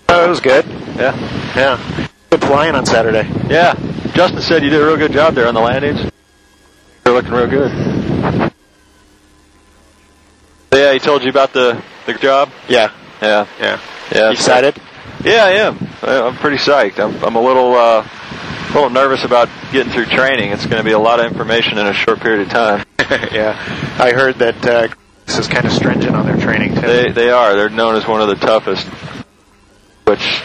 Oh, 0.10 0.26
it 0.26 0.30
was 0.30 0.40
good. 0.40 0.66
Yeah. 0.96 1.16
Yeah. 1.56 2.08
Good 2.30 2.42
flying 2.42 2.76
on 2.76 2.86
Saturday. 2.86 3.28
Yeah. 3.50 3.74
Justin 4.14 4.42
said 4.42 4.64
you 4.64 4.70
did 4.70 4.82
a 4.82 4.86
real 4.86 4.98
good 4.98 5.12
job 5.12 5.34
there 5.34 5.48
on 5.48 5.54
the 5.56 5.60
landings. 5.62 6.00
You're 7.06 7.16
looking 7.16 7.32
real 7.32 7.48
good. 7.48 8.52
Yeah, 10.72 10.94
he 10.94 11.00
told 11.00 11.24
you 11.24 11.30
about 11.30 11.54
the 11.54 11.82
the 12.06 12.14
job. 12.14 12.52
Yeah. 12.68 12.92
Yeah. 13.22 13.48
Yeah. 13.60 13.80
Yeah. 14.12 14.26
You 14.28 14.32
excited? 14.34 14.76
Yeah, 15.24 15.46
I 15.46 15.52
am. 15.52 15.88
I- 16.04 16.22
I'm 16.22 16.36
pretty 16.36 16.58
psyched. 16.58 17.00
I'm, 17.00 17.22
I'm 17.24 17.36
a 17.36 17.42
little, 17.42 17.76
uh, 17.76 18.08
a 18.70 18.74
little 18.74 18.90
nervous 18.90 19.24
about 19.24 19.50
getting 19.72 19.92
through 19.92 20.06
training. 20.06 20.52
It's 20.52 20.66
going 20.66 20.78
to 20.78 20.84
be 20.84 20.92
a 20.92 21.00
lot 21.00 21.20
of 21.20 21.26
information 21.26 21.78
in 21.78 21.88
a 21.88 21.94
short 21.94 22.20
period 22.20 22.48
of 22.48 22.50
time. 22.50 22.86
yeah. 23.32 23.58
I 24.00 24.12
heard 24.14 24.36
that 24.36 24.66
uh, 24.66 24.88
this 25.26 25.40
is 25.40 25.48
kind 25.48 25.66
of 25.66 25.72
stringent 25.72 26.16
on 26.16 26.26
their 26.26 26.38
training, 26.38 26.76
too. 26.76 26.82
They 26.82 27.12
they 27.12 27.30
are. 27.32 27.56
They're 27.56 27.70
known 27.70 27.96
as 27.96 28.08
one 28.08 28.22
of 28.22 28.28
the 28.28 28.36
toughest, 28.36 28.86
which 30.06 30.42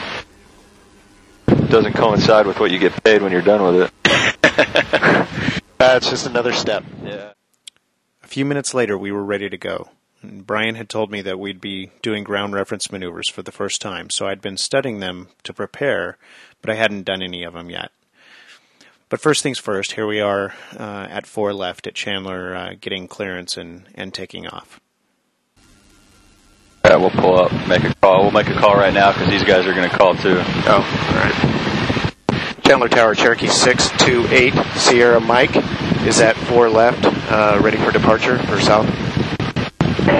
doesn't 1.70 1.94
coincide 1.94 2.46
with 2.46 2.58
what 2.60 2.70
you 2.70 2.78
get 2.78 3.02
paid 3.04 3.20
when 3.20 3.32
you're 3.32 3.42
done 3.42 3.62
with 3.62 3.82
it. 3.82 3.92
uh, 5.80 5.94
it's 5.96 6.08
just 6.08 6.26
another 6.26 6.52
step. 6.52 6.84
Yeah. 7.02 7.32
A 8.22 8.26
few 8.26 8.44
minutes 8.44 8.74
later, 8.74 8.96
we 8.96 9.12
were 9.12 9.24
ready 9.24 9.48
to 9.50 9.58
go. 9.58 9.88
Brian 10.22 10.76
had 10.76 10.88
told 10.88 11.10
me 11.10 11.20
that 11.22 11.38
we'd 11.38 11.60
be 11.60 11.90
doing 12.00 12.24
ground 12.24 12.54
reference 12.54 12.90
maneuvers 12.90 13.28
for 13.28 13.42
the 13.42 13.52
first 13.52 13.82
time, 13.82 14.08
so 14.08 14.26
I'd 14.26 14.40
been 14.40 14.56
studying 14.56 15.00
them 15.00 15.28
to 15.42 15.52
prepare, 15.52 16.16
but 16.62 16.70
I 16.70 16.74
hadn't 16.74 17.04
done 17.04 17.22
any 17.22 17.42
of 17.42 17.52
them 17.52 17.68
yet. 17.68 17.90
But 19.08 19.20
first 19.20 19.42
things 19.42 19.58
first, 19.58 19.92
here 19.92 20.06
we 20.06 20.20
are 20.20 20.54
uh, 20.78 21.06
at 21.10 21.26
four 21.26 21.52
left 21.52 21.86
at 21.86 21.94
Chandler, 21.94 22.54
uh, 22.54 22.74
getting 22.80 23.06
clearance 23.06 23.56
and, 23.56 23.86
and 23.94 24.14
taking 24.14 24.46
off. 24.46 24.80
Yeah, 26.84 26.96
we'll 26.96 27.10
pull 27.10 27.38
up, 27.38 27.52
make 27.66 27.84
a 27.84 27.94
call. 27.94 28.22
We'll 28.22 28.30
make 28.30 28.48
a 28.48 28.54
call 28.54 28.74
right 28.74 28.92
now 28.92 29.12
because 29.12 29.28
these 29.28 29.44
guys 29.44 29.66
are 29.66 29.74
going 29.74 29.88
to 29.88 29.96
call 29.96 30.14
too. 30.14 30.36
Oh, 30.38 31.08
all 31.08 31.16
right. 31.16 31.54
Chandler 32.64 32.88
Tower, 32.88 33.14
Cherokee 33.14 33.46
628 33.48 34.54
Sierra 34.76 35.20
Mike 35.20 35.56
is 36.06 36.20
at 36.20 36.36
4 36.36 36.70
left, 36.70 37.04
uh, 37.04 37.58
ready 37.62 37.76
for 37.76 37.90
departure 37.92 38.38
for 38.44 38.60
south. 38.60 38.86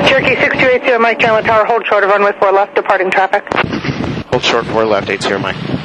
Cherokee 0.07 0.37
628 0.37 0.83
Sierra 0.83 0.99
Mike, 0.99 1.19
Chandler 1.19 1.43
Tower, 1.43 1.65
hold 1.65 1.87
short 1.87 2.05
of 2.05 2.11
runway 2.11 2.33
4 2.39 2.53
left, 2.53 2.75
departing 2.75 3.11
traffic. 3.11 3.45
Hold 4.27 4.43
short 4.43 4.67
4 4.67 4.85
left, 4.85 5.09
8 5.09 5.23
Sierra 5.23 5.41
Mike. 5.41 5.84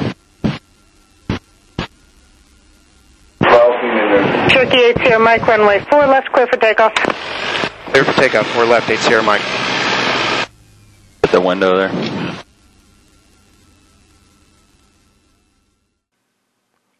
Cherokee 4.59 4.83
8 4.89 4.97
Sierra 4.97 5.19
Mike, 5.19 5.47
runway 5.47 5.79
4 5.89 6.07
left, 6.07 6.33
clear 6.33 6.45
for 6.45 6.57
takeoff. 6.57 6.93
Clear 6.93 8.03
for 8.03 8.11
takeoff, 8.11 8.45
4 8.47 8.65
left, 8.65 8.89
8 8.89 8.99
Sierra 8.99 9.23
Mike. 9.23 9.41
At 11.23 11.31
the 11.31 11.39
window 11.39 11.77
there. 11.77 12.35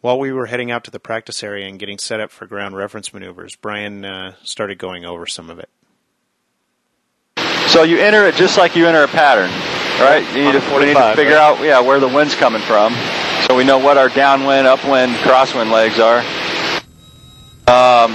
While 0.00 0.18
we 0.18 0.32
were 0.32 0.46
heading 0.46 0.70
out 0.70 0.84
to 0.84 0.90
the 0.90 1.00
practice 1.00 1.42
area 1.42 1.68
and 1.68 1.78
getting 1.78 1.98
set 1.98 2.18
up 2.18 2.30
for 2.30 2.46
ground 2.46 2.76
reference 2.76 3.12
maneuvers, 3.12 3.56
Brian 3.56 4.06
uh, 4.06 4.36
started 4.42 4.78
going 4.78 5.04
over 5.04 5.26
some 5.26 5.50
of 5.50 5.58
it. 5.58 5.68
So 7.66 7.82
you 7.82 7.98
enter 7.98 8.26
it 8.26 8.36
just 8.36 8.56
like 8.56 8.74
you 8.74 8.86
enter 8.86 9.02
a 9.02 9.08
pattern, 9.08 9.50
right? 10.00 10.26
You 10.34 10.44
need, 10.44 10.52
to, 10.52 10.78
we 10.78 10.86
need 10.86 10.94
to 10.94 11.12
figure 11.14 11.34
right? 11.34 11.58
out 11.58 11.62
yeah 11.62 11.80
where 11.80 12.00
the 12.00 12.08
wind's 12.08 12.34
coming 12.34 12.62
from, 12.62 12.94
so 13.46 13.54
we 13.54 13.64
know 13.64 13.76
what 13.76 13.98
our 13.98 14.08
downwind, 14.08 14.66
upwind, 14.66 15.12
crosswind 15.16 15.70
legs 15.70 15.98
are. 15.98 16.24
Um, 17.70 18.10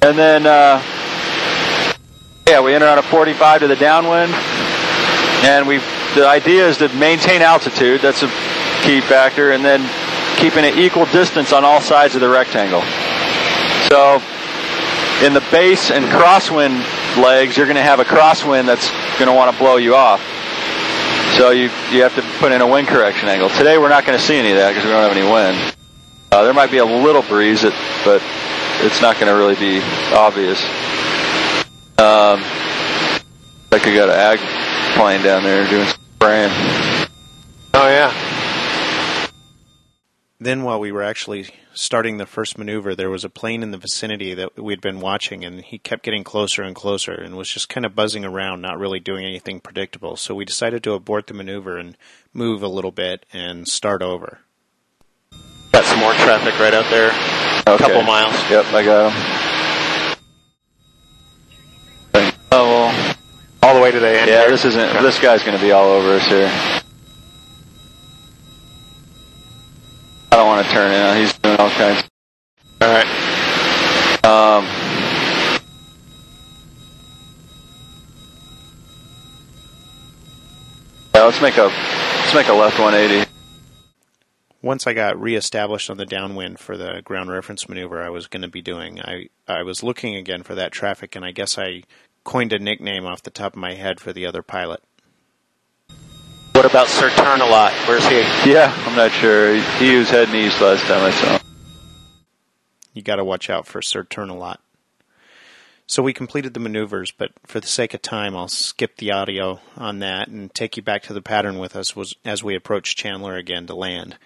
and 0.00 0.16
then 0.16 0.46
uh, 0.46 0.82
yeah, 2.48 2.62
we 2.62 2.72
enter 2.72 2.88
on 2.88 2.96
a 2.96 3.02
45 3.02 3.60
to 3.60 3.68
the 3.68 3.76
downwind, 3.76 4.32
and 5.44 5.68
we 5.68 5.76
the 6.14 6.26
idea 6.26 6.66
is 6.66 6.78
to 6.78 6.88
maintain 6.94 7.42
altitude. 7.42 8.00
That's 8.00 8.22
a 8.22 8.28
key 8.82 9.02
factor, 9.02 9.52
and 9.52 9.62
then 9.62 9.84
keeping 10.38 10.64
an 10.64 10.78
equal 10.78 11.04
distance 11.04 11.52
on 11.52 11.66
all 11.66 11.82
sides 11.82 12.14
of 12.14 12.22
the 12.22 12.30
rectangle. 12.30 12.80
So 13.90 14.22
in 15.22 15.34
the 15.34 15.44
base 15.50 15.90
and 15.90 16.06
crosswind 16.06 16.78
legs, 17.22 17.58
you're 17.58 17.66
going 17.66 17.76
to 17.76 17.82
have 17.82 18.00
a 18.00 18.04
crosswind 18.04 18.64
that's 18.64 18.88
going 19.18 19.28
to 19.28 19.34
want 19.34 19.52
to 19.52 19.58
blow 19.58 19.76
you 19.76 19.94
off. 19.94 20.22
So 21.36 21.50
you 21.50 21.64
you 21.92 22.02
have 22.04 22.14
to 22.14 22.22
put 22.38 22.52
in 22.52 22.62
a 22.62 22.66
wind 22.66 22.88
correction 22.88 23.28
angle. 23.28 23.50
Today 23.50 23.76
we're 23.76 23.90
not 23.90 24.06
going 24.06 24.18
to 24.18 24.24
see 24.24 24.38
any 24.38 24.52
of 24.52 24.56
that 24.56 24.70
because 24.70 24.84
we 24.86 24.90
don't 24.92 25.02
have 25.02 25.14
any 25.14 25.30
wind. 25.30 25.77
Uh, 26.30 26.44
there 26.44 26.54
might 26.54 26.70
be 26.70 26.78
a 26.78 26.84
little 26.84 27.22
breeze, 27.22 27.64
it, 27.64 27.72
but 28.04 28.22
it's 28.80 29.00
not 29.00 29.18
going 29.18 29.32
to 29.32 29.38
really 29.38 29.54
be 29.54 29.80
obvious. 30.14 30.62
Um, 31.98 32.42
like 33.70 33.84
we 33.84 33.94
got 33.94 34.08
an 34.08 34.14
ag 34.14 34.38
plane 34.96 35.22
down 35.22 35.42
there 35.42 35.66
doing 35.68 35.86
some 35.86 36.00
spraying. 36.16 36.50
Oh, 37.74 37.88
yeah. 37.88 38.12
Then, 40.38 40.62
while 40.62 40.78
we 40.78 40.92
were 40.92 41.02
actually 41.02 41.48
starting 41.74 42.18
the 42.18 42.26
first 42.26 42.58
maneuver, 42.58 42.94
there 42.94 43.10
was 43.10 43.24
a 43.24 43.30
plane 43.30 43.62
in 43.62 43.70
the 43.70 43.78
vicinity 43.78 44.34
that 44.34 44.56
we'd 44.56 44.80
been 44.80 45.00
watching, 45.00 45.44
and 45.44 45.64
he 45.64 45.78
kept 45.78 46.04
getting 46.04 46.24
closer 46.24 46.62
and 46.62 46.76
closer 46.76 47.12
and 47.12 47.36
was 47.36 47.48
just 47.48 47.68
kind 47.68 47.86
of 47.86 47.94
buzzing 47.94 48.24
around, 48.24 48.60
not 48.60 48.78
really 48.78 49.00
doing 49.00 49.24
anything 49.24 49.60
predictable. 49.60 50.16
So 50.16 50.34
we 50.34 50.44
decided 50.44 50.84
to 50.84 50.92
abort 50.92 51.26
the 51.26 51.34
maneuver 51.34 51.78
and 51.78 51.96
move 52.32 52.62
a 52.62 52.68
little 52.68 52.92
bit 52.92 53.26
and 53.32 53.66
start 53.66 54.02
over. 54.02 54.40
Got 55.72 55.84
some 55.84 56.00
more 56.00 56.12
traffic 56.14 56.58
right 56.58 56.74
out 56.74 56.88
there. 56.90 57.10
A 57.66 57.70
Okay. 57.72 57.84
couple 57.84 58.02
miles. 58.02 58.34
Yep, 58.50 58.66
I 58.72 58.82
got 58.84 59.12
him. 59.12 59.34
Oh, 62.50 62.64
well, 62.90 63.16
All 63.62 63.74
the 63.74 63.80
way 63.80 63.90
to 63.90 64.00
the 64.00 64.08
end. 64.08 64.28
yeah, 64.30 64.40
here. 64.40 64.50
this 64.50 64.64
isn't. 64.64 65.02
This 65.02 65.18
guy's 65.20 65.42
going 65.42 65.56
to 65.56 65.62
be 65.62 65.72
all 65.72 65.90
over 65.90 66.14
us 66.16 66.26
here. 66.26 66.50
I 70.32 70.36
don't 70.36 70.46
want 70.46 70.66
to 70.66 70.72
turn 70.72 70.92
in. 70.92 71.16
He's 71.20 71.32
doing 71.38 71.56
all 71.58 71.70
kinds. 71.70 72.04
All 72.80 72.88
right. 72.88 73.06
Um, 74.24 74.64
yeah, 81.14 81.22
let's 81.24 81.40
make 81.40 81.56
a 81.56 81.64
let's 81.64 82.34
make 82.34 82.48
a 82.48 82.52
left 82.52 82.78
180. 82.78 83.28
Once 84.60 84.86
I 84.86 84.92
got 84.92 85.20
reestablished 85.20 85.90
on 85.90 85.96
the 85.96 86.06
downwind 86.06 86.58
for 86.58 86.76
the 86.76 87.00
ground 87.04 87.30
reference 87.30 87.68
maneuver 87.68 88.02
I 88.02 88.10
was 88.10 88.26
going 88.26 88.42
to 88.42 88.48
be 88.48 88.62
doing, 88.62 89.00
I, 89.00 89.28
I 89.46 89.62
was 89.62 89.82
looking 89.82 90.16
again 90.16 90.42
for 90.42 90.54
that 90.54 90.72
traffic, 90.72 91.14
and 91.14 91.24
I 91.24 91.30
guess 91.30 91.58
I 91.58 91.82
coined 92.24 92.52
a 92.52 92.58
nickname 92.58 93.06
off 93.06 93.22
the 93.22 93.30
top 93.30 93.54
of 93.54 93.60
my 93.60 93.74
head 93.74 94.00
for 94.00 94.12
the 94.12 94.26
other 94.26 94.42
pilot. 94.42 94.82
What 96.52 96.64
about 96.64 96.88
Sir 96.88 97.08
Turnalot? 97.10 97.70
Where's 97.86 98.04
he? 98.08 98.18
Yeah, 98.50 98.74
I'm 98.86 98.96
not 98.96 99.12
sure. 99.12 99.54
He, 99.54 99.60
he 99.78 99.96
was 99.96 100.10
heading 100.10 100.34
east 100.34 100.60
last 100.60 100.84
time 100.86 101.04
I 101.04 101.10
saw 101.12 101.38
him. 101.38 101.46
You 102.92 103.02
got 103.02 103.16
to 103.16 103.24
watch 103.24 103.48
out 103.48 103.64
for 103.66 103.80
Sir 103.80 104.02
Turnalot. 104.02 104.56
So 105.90 106.02
we 106.02 106.12
completed 106.12 106.52
the 106.52 106.60
maneuvers, 106.60 107.12
but 107.12 107.32
for 107.46 107.60
the 107.60 107.66
sake 107.66 107.94
of 107.94 108.02
time, 108.02 108.36
I'll 108.36 108.46
skip 108.46 108.98
the 108.98 109.12
audio 109.12 109.60
on 109.74 110.00
that 110.00 110.28
and 110.28 110.52
take 110.52 110.76
you 110.76 110.82
back 110.82 111.04
to 111.04 111.14
the 111.14 111.22
pattern 111.22 111.58
with 111.58 111.74
us 111.74 111.94
as 112.26 112.44
we 112.44 112.54
approach 112.54 112.94
Chandler 112.94 113.36
again 113.36 113.66
to 113.66 113.74
land. 113.74 114.18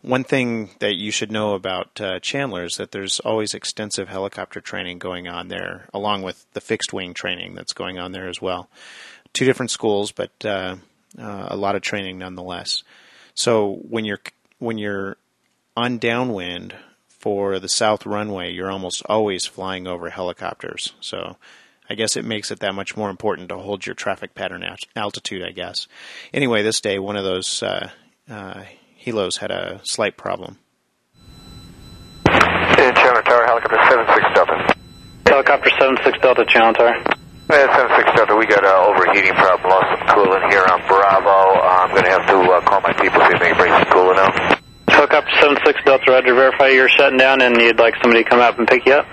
One 0.00 0.24
thing 0.24 0.70
that 0.78 0.96
you 0.96 1.10
should 1.10 1.30
know 1.30 1.52
about 1.52 2.00
uh, 2.00 2.20
Chandler 2.20 2.64
is 2.64 2.76
that 2.76 2.92
there's 2.92 3.20
always 3.20 3.52
extensive 3.52 4.08
helicopter 4.08 4.62
training 4.62 4.98
going 4.98 5.28
on 5.28 5.48
there, 5.48 5.88
along 5.92 6.22
with 6.22 6.46
the 6.54 6.60
fixed 6.62 6.94
wing 6.94 7.12
training 7.12 7.54
that's 7.54 7.74
going 7.74 7.98
on 7.98 8.12
there 8.12 8.26
as 8.26 8.40
well. 8.40 8.70
Two 9.34 9.44
different 9.44 9.70
schools, 9.70 10.12
but 10.12 10.32
uh, 10.46 10.76
uh, 11.18 11.48
a 11.48 11.56
lot 11.56 11.76
of 11.76 11.82
training 11.82 12.16
nonetheless. 12.16 12.82
So 13.34 13.78
when 13.86 14.06
you're 14.06 14.20
when 14.58 14.78
you're 14.78 15.18
on 15.76 15.98
downwind 15.98 16.74
for 17.20 17.58
the 17.58 17.68
south 17.68 18.06
runway, 18.06 18.50
you're 18.50 18.70
almost 18.70 19.02
always 19.06 19.46
flying 19.46 19.86
over 19.86 20.08
helicopters. 20.10 20.94
So 21.00 21.36
I 21.88 21.94
guess 21.94 22.16
it 22.16 22.24
makes 22.24 22.50
it 22.50 22.60
that 22.60 22.74
much 22.74 22.96
more 22.96 23.10
important 23.10 23.50
to 23.50 23.58
hold 23.58 23.84
your 23.84 23.94
traffic 23.94 24.34
pattern 24.34 24.62
at- 24.62 24.86
altitude, 24.96 25.44
I 25.44 25.50
guess. 25.50 25.86
Anyway, 26.32 26.62
this 26.62 26.80
day, 26.80 26.98
one 26.98 27.16
of 27.16 27.24
those 27.24 27.62
uh, 27.62 27.90
uh, 28.28 28.64
helos 29.04 29.38
had 29.38 29.50
a 29.50 29.80
slight 29.84 30.16
problem. 30.16 30.58
Chandler 32.26 33.22
Tower, 33.22 33.44
helicopter 33.46 33.78
76 33.90 34.34
Delta. 34.34 34.74
Helicopter 35.26 35.70
76 35.78 36.18
Delta, 36.20 36.44
Chandler 36.46 36.72
Tower. 36.72 36.96
Yeah, 37.50 37.76
76 37.76 38.16
Delta, 38.16 38.36
we 38.36 38.46
got 38.46 38.64
an 38.64 38.70
overheating 38.70 39.34
problem, 39.34 39.70
lost 39.70 39.86
some 39.98 40.06
coolant 40.16 40.50
here 40.50 40.64
on 40.70 40.80
Bravo. 40.86 41.28
Uh, 41.28 41.84
I'm 41.84 41.90
going 41.90 42.04
to 42.04 42.10
have 42.10 42.26
to 42.28 42.38
uh, 42.38 42.60
call 42.62 42.80
my 42.80 42.92
people, 42.94 43.20
see 43.26 43.34
if 43.34 43.40
they 43.40 43.48
can 43.48 43.56
bring 43.58 43.72
some 43.72 43.84
coolant 43.92 44.18
out. 44.18 44.60
Helicopter 45.00 45.32
76 45.40 45.80
Delta, 45.86 46.10
Roger. 46.10 46.34
Verify 46.34 46.68
you're 46.68 46.90
shutting 46.90 47.16
down 47.16 47.40
and 47.40 47.56
you'd 47.56 47.78
like 47.78 47.94
somebody 48.02 48.22
to 48.22 48.28
come 48.28 48.38
out 48.38 48.58
and 48.58 48.68
pick 48.68 48.84
you 48.84 48.92
up. 48.92 49.06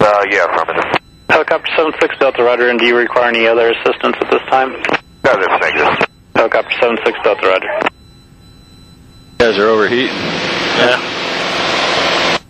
Uh, 0.00 0.24
yeah, 0.28 0.46
affirmative. 0.46 1.00
Helicopter 1.28 1.70
76 1.76 2.18
Delta, 2.18 2.42
Roger. 2.42 2.68
And 2.68 2.76
do 2.76 2.84
you 2.84 2.96
require 2.96 3.28
any 3.28 3.46
other 3.46 3.70
assistance 3.70 4.16
at 4.20 4.28
this 4.28 4.42
time? 4.50 4.72
No, 4.72 4.80
that's 5.22 5.62
negative. 5.62 6.08
Helicopter 6.34 6.74
76 6.80 7.18
Delta, 7.22 7.46
Roger. 7.46 7.68
You 7.84 9.38
guys 9.38 9.56
are 9.56 9.68
overheating. 9.68 10.16
Yeah. 10.16 12.40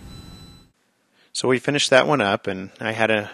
So 1.33 1.47
we 1.47 1.59
finished 1.59 1.91
that 1.91 2.07
one 2.07 2.21
up, 2.21 2.47
and 2.47 2.71
I 2.79 2.93
had 2.93 3.11
a, 3.11 3.29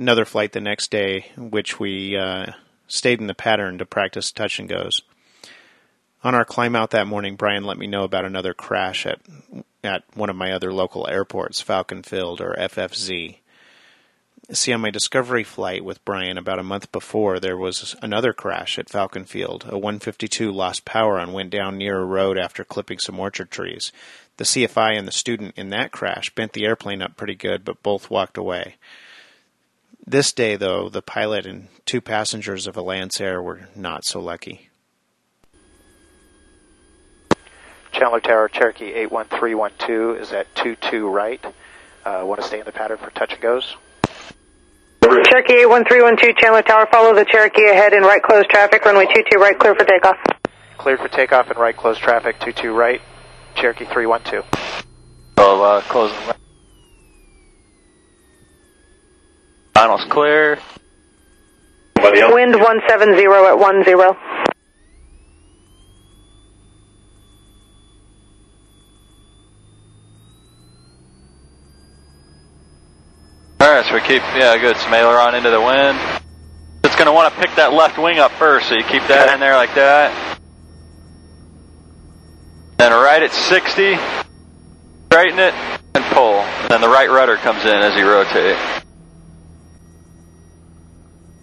another 0.00 0.24
flight 0.24 0.50
the 0.50 0.60
next 0.60 0.90
day, 0.90 1.26
which 1.36 1.78
we 1.78 2.16
uh, 2.16 2.46
stayed 2.88 3.20
in 3.20 3.28
the 3.28 3.34
pattern 3.34 3.78
to 3.78 3.86
practice 3.86 4.32
touch 4.32 4.58
and 4.58 4.68
goes. 4.68 5.00
On 6.22 6.34
our 6.34 6.44
climb 6.44 6.76
out 6.76 6.90
that 6.90 7.06
morning, 7.06 7.36
Brian 7.36 7.64
let 7.64 7.78
me 7.78 7.86
know 7.86 8.04
about 8.04 8.26
another 8.26 8.52
crash 8.52 9.06
at 9.06 9.20
at 9.82 10.04
one 10.14 10.28
of 10.28 10.36
my 10.36 10.52
other 10.52 10.72
local 10.72 11.08
airports, 11.08 11.62
Falcon 11.62 12.02
Field 12.02 12.40
or 12.40 12.54
FFZ. 12.58 13.38
See, 14.52 14.72
on 14.72 14.80
my 14.80 14.90
discovery 14.90 15.44
flight 15.44 15.84
with 15.84 16.04
Brian 16.04 16.36
about 16.36 16.58
a 16.58 16.64
month 16.64 16.90
before, 16.92 17.38
there 17.38 17.56
was 17.56 17.94
another 18.02 18.32
crash 18.32 18.78
at 18.78 18.90
Falcon 18.90 19.24
Field. 19.24 19.64
A 19.64 19.78
152 19.78 20.50
lost 20.50 20.84
power 20.84 21.18
and 21.18 21.32
went 21.32 21.50
down 21.50 21.78
near 21.78 22.00
a 22.00 22.04
road 22.04 22.36
after 22.36 22.64
clipping 22.64 22.98
some 22.98 23.18
orchard 23.18 23.50
trees. 23.50 23.92
The 24.38 24.44
CFI 24.44 24.98
and 24.98 25.06
the 25.06 25.12
student 25.12 25.54
in 25.56 25.70
that 25.70 25.92
crash 25.92 26.34
bent 26.34 26.52
the 26.52 26.64
airplane 26.66 27.00
up 27.00 27.16
pretty 27.16 27.36
good, 27.36 27.64
but 27.64 27.82
both 27.82 28.10
walked 28.10 28.36
away. 28.36 28.76
This 30.04 30.32
day, 30.32 30.56
though, 30.56 30.88
the 30.88 31.02
pilot 31.02 31.46
and 31.46 31.68
two 31.86 32.00
passengers 32.00 32.66
of 32.66 32.76
a 32.76 32.82
Lancer 32.82 33.40
were 33.40 33.68
not 33.76 34.04
so 34.04 34.20
lucky. 34.20 34.69
Chandler 37.92 38.20
Tower, 38.20 38.48
Cherokee 38.48 38.92
81312 38.92 40.16
is 40.20 40.32
at 40.32 40.54
22 40.54 41.08
right. 41.08 41.44
Uh, 42.04 42.22
want 42.24 42.40
to 42.40 42.46
stay 42.46 42.60
in 42.60 42.64
the 42.64 42.72
pattern 42.72 42.98
for 42.98 43.10
touch 43.10 43.32
and 43.32 43.40
goes? 43.40 43.76
Cherokee 45.02 45.62
81312, 45.64 46.36
Chandler 46.36 46.62
Tower, 46.62 46.86
follow 46.92 47.14
the 47.14 47.24
Cherokee 47.24 47.68
ahead 47.68 47.92
in 47.92 48.02
right 48.02 48.22
close 48.22 48.46
traffic, 48.48 48.84
runway 48.84 49.04
22 49.04 49.38
right, 49.38 49.58
clear 49.58 49.74
for 49.74 49.84
takeoff. 49.84 50.16
Cleared 50.78 51.00
for 51.00 51.08
takeoff 51.08 51.50
and 51.50 51.58
right 51.58 51.76
close 51.76 51.98
traffic, 51.98 52.38
22 52.40 52.72
right. 52.72 53.00
Cherokee 53.56 53.84
312. 53.86 54.46
So, 55.38 55.62
uh, 55.62 55.80
closing. 55.82 56.16
the- 56.26 56.36
Finals 59.74 60.04
clear. 60.10 60.58
Wind 62.02 62.54
170 62.54 63.24
at 63.24 63.58
10. 63.58 64.16
Alright, 73.60 73.84
so 73.86 73.94
we 73.94 73.99
keep, 74.10 74.22
yeah, 74.34 74.58
good. 74.58 74.76
Some 74.78 74.92
aileron 74.92 75.36
into 75.36 75.50
the 75.50 75.60
wind. 75.60 75.96
It's 76.82 76.96
going 76.96 77.06
to 77.06 77.12
want 77.12 77.32
to 77.32 77.40
pick 77.40 77.54
that 77.54 77.72
left 77.72 77.96
wing 77.96 78.18
up 78.18 78.32
first, 78.32 78.68
so 78.68 78.74
you 78.74 78.82
keep 78.82 79.06
that 79.06 79.32
in 79.32 79.38
there 79.38 79.54
like 79.54 79.72
that. 79.76 80.10
Then 82.78 82.90
right 82.90 83.22
at 83.22 83.30
60, 83.32 83.94
straighten 85.06 85.38
it, 85.38 85.54
and 85.94 86.02
pull. 86.12 86.40
And 86.42 86.70
then 86.70 86.80
the 86.80 86.88
right 86.88 87.08
rudder 87.08 87.36
comes 87.36 87.62
in 87.64 87.74
as 87.76 87.94
you 87.94 88.10
rotate. 88.10 88.56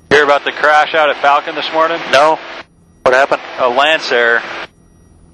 Hear 0.10 0.26
about 0.26 0.44
the 0.44 0.52
crash 0.52 0.94
out 0.94 1.10
at 1.10 1.22
Falcon 1.22 1.56
this 1.56 1.72
morning? 1.72 2.02
No. 2.12 2.38
What 3.04 3.14
happened? 3.16 3.42
A 3.60 3.70
Lancer, 3.70 4.42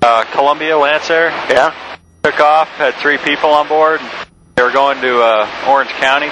uh, 0.04 0.24
Columbia 0.34 0.78
Lancer, 0.78 1.30
Yeah. 1.50 1.74
took 2.22 2.40
off, 2.40 2.68
had 2.78 2.94
three 2.96 3.18
people 3.18 3.50
on 3.50 3.68
board. 3.68 4.02
They 4.56 4.62
were 4.62 4.72
going 4.72 5.02
to 5.02 5.20
uh, 5.20 5.66
Orange 5.68 5.90
County, 5.92 6.30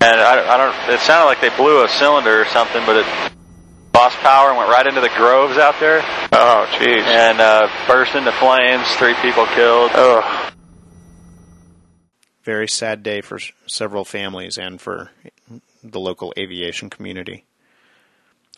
and 0.00 0.20
I, 0.20 0.54
I 0.54 0.56
don't. 0.56 0.94
It 0.94 1.00
sounded 1.00 1.26
like 1.26 1.40
they 1.40 1.54
blew 1.56 1.84
a 1.84 1.88
cylinder 1.88 2.40
or 2.40 2.44
something, 2.46 2.82
but 2.86 2.96
it 2.96 3.06
lost 3.94 4.16
power 4.18 4.48
and 4.50 4.58
went 4.58 4.70
right 4.70 4.86
into 4.86 5.00
the 5.00 5.10
groves 5.16 5.56
out 5.58 5.78
there, 5.80 6.00
Oh, 6.32 6.66
jeez. 6.78 7.02
and 7.02 7.40
uh, 7.40 7.68
burst 7.88 8.14
into 8.14 8.30
flames. 8.32 8.86
Three 8.96 9.14
people 9.14 9.46
killed. 9.46 9.90
Oh. 9.94 10.50
Very 12.44 12.68
sad 12.68 13.02
day 13.02 13.20
for 13.20 13.38
several 13.66 14.04
families 14.04 14.56
and 14.56 14.80
for 14.80 15.10
the 15.82 16.00
local 16.00 16.32
aviation 16.38 16.88
community. 16.88 17.44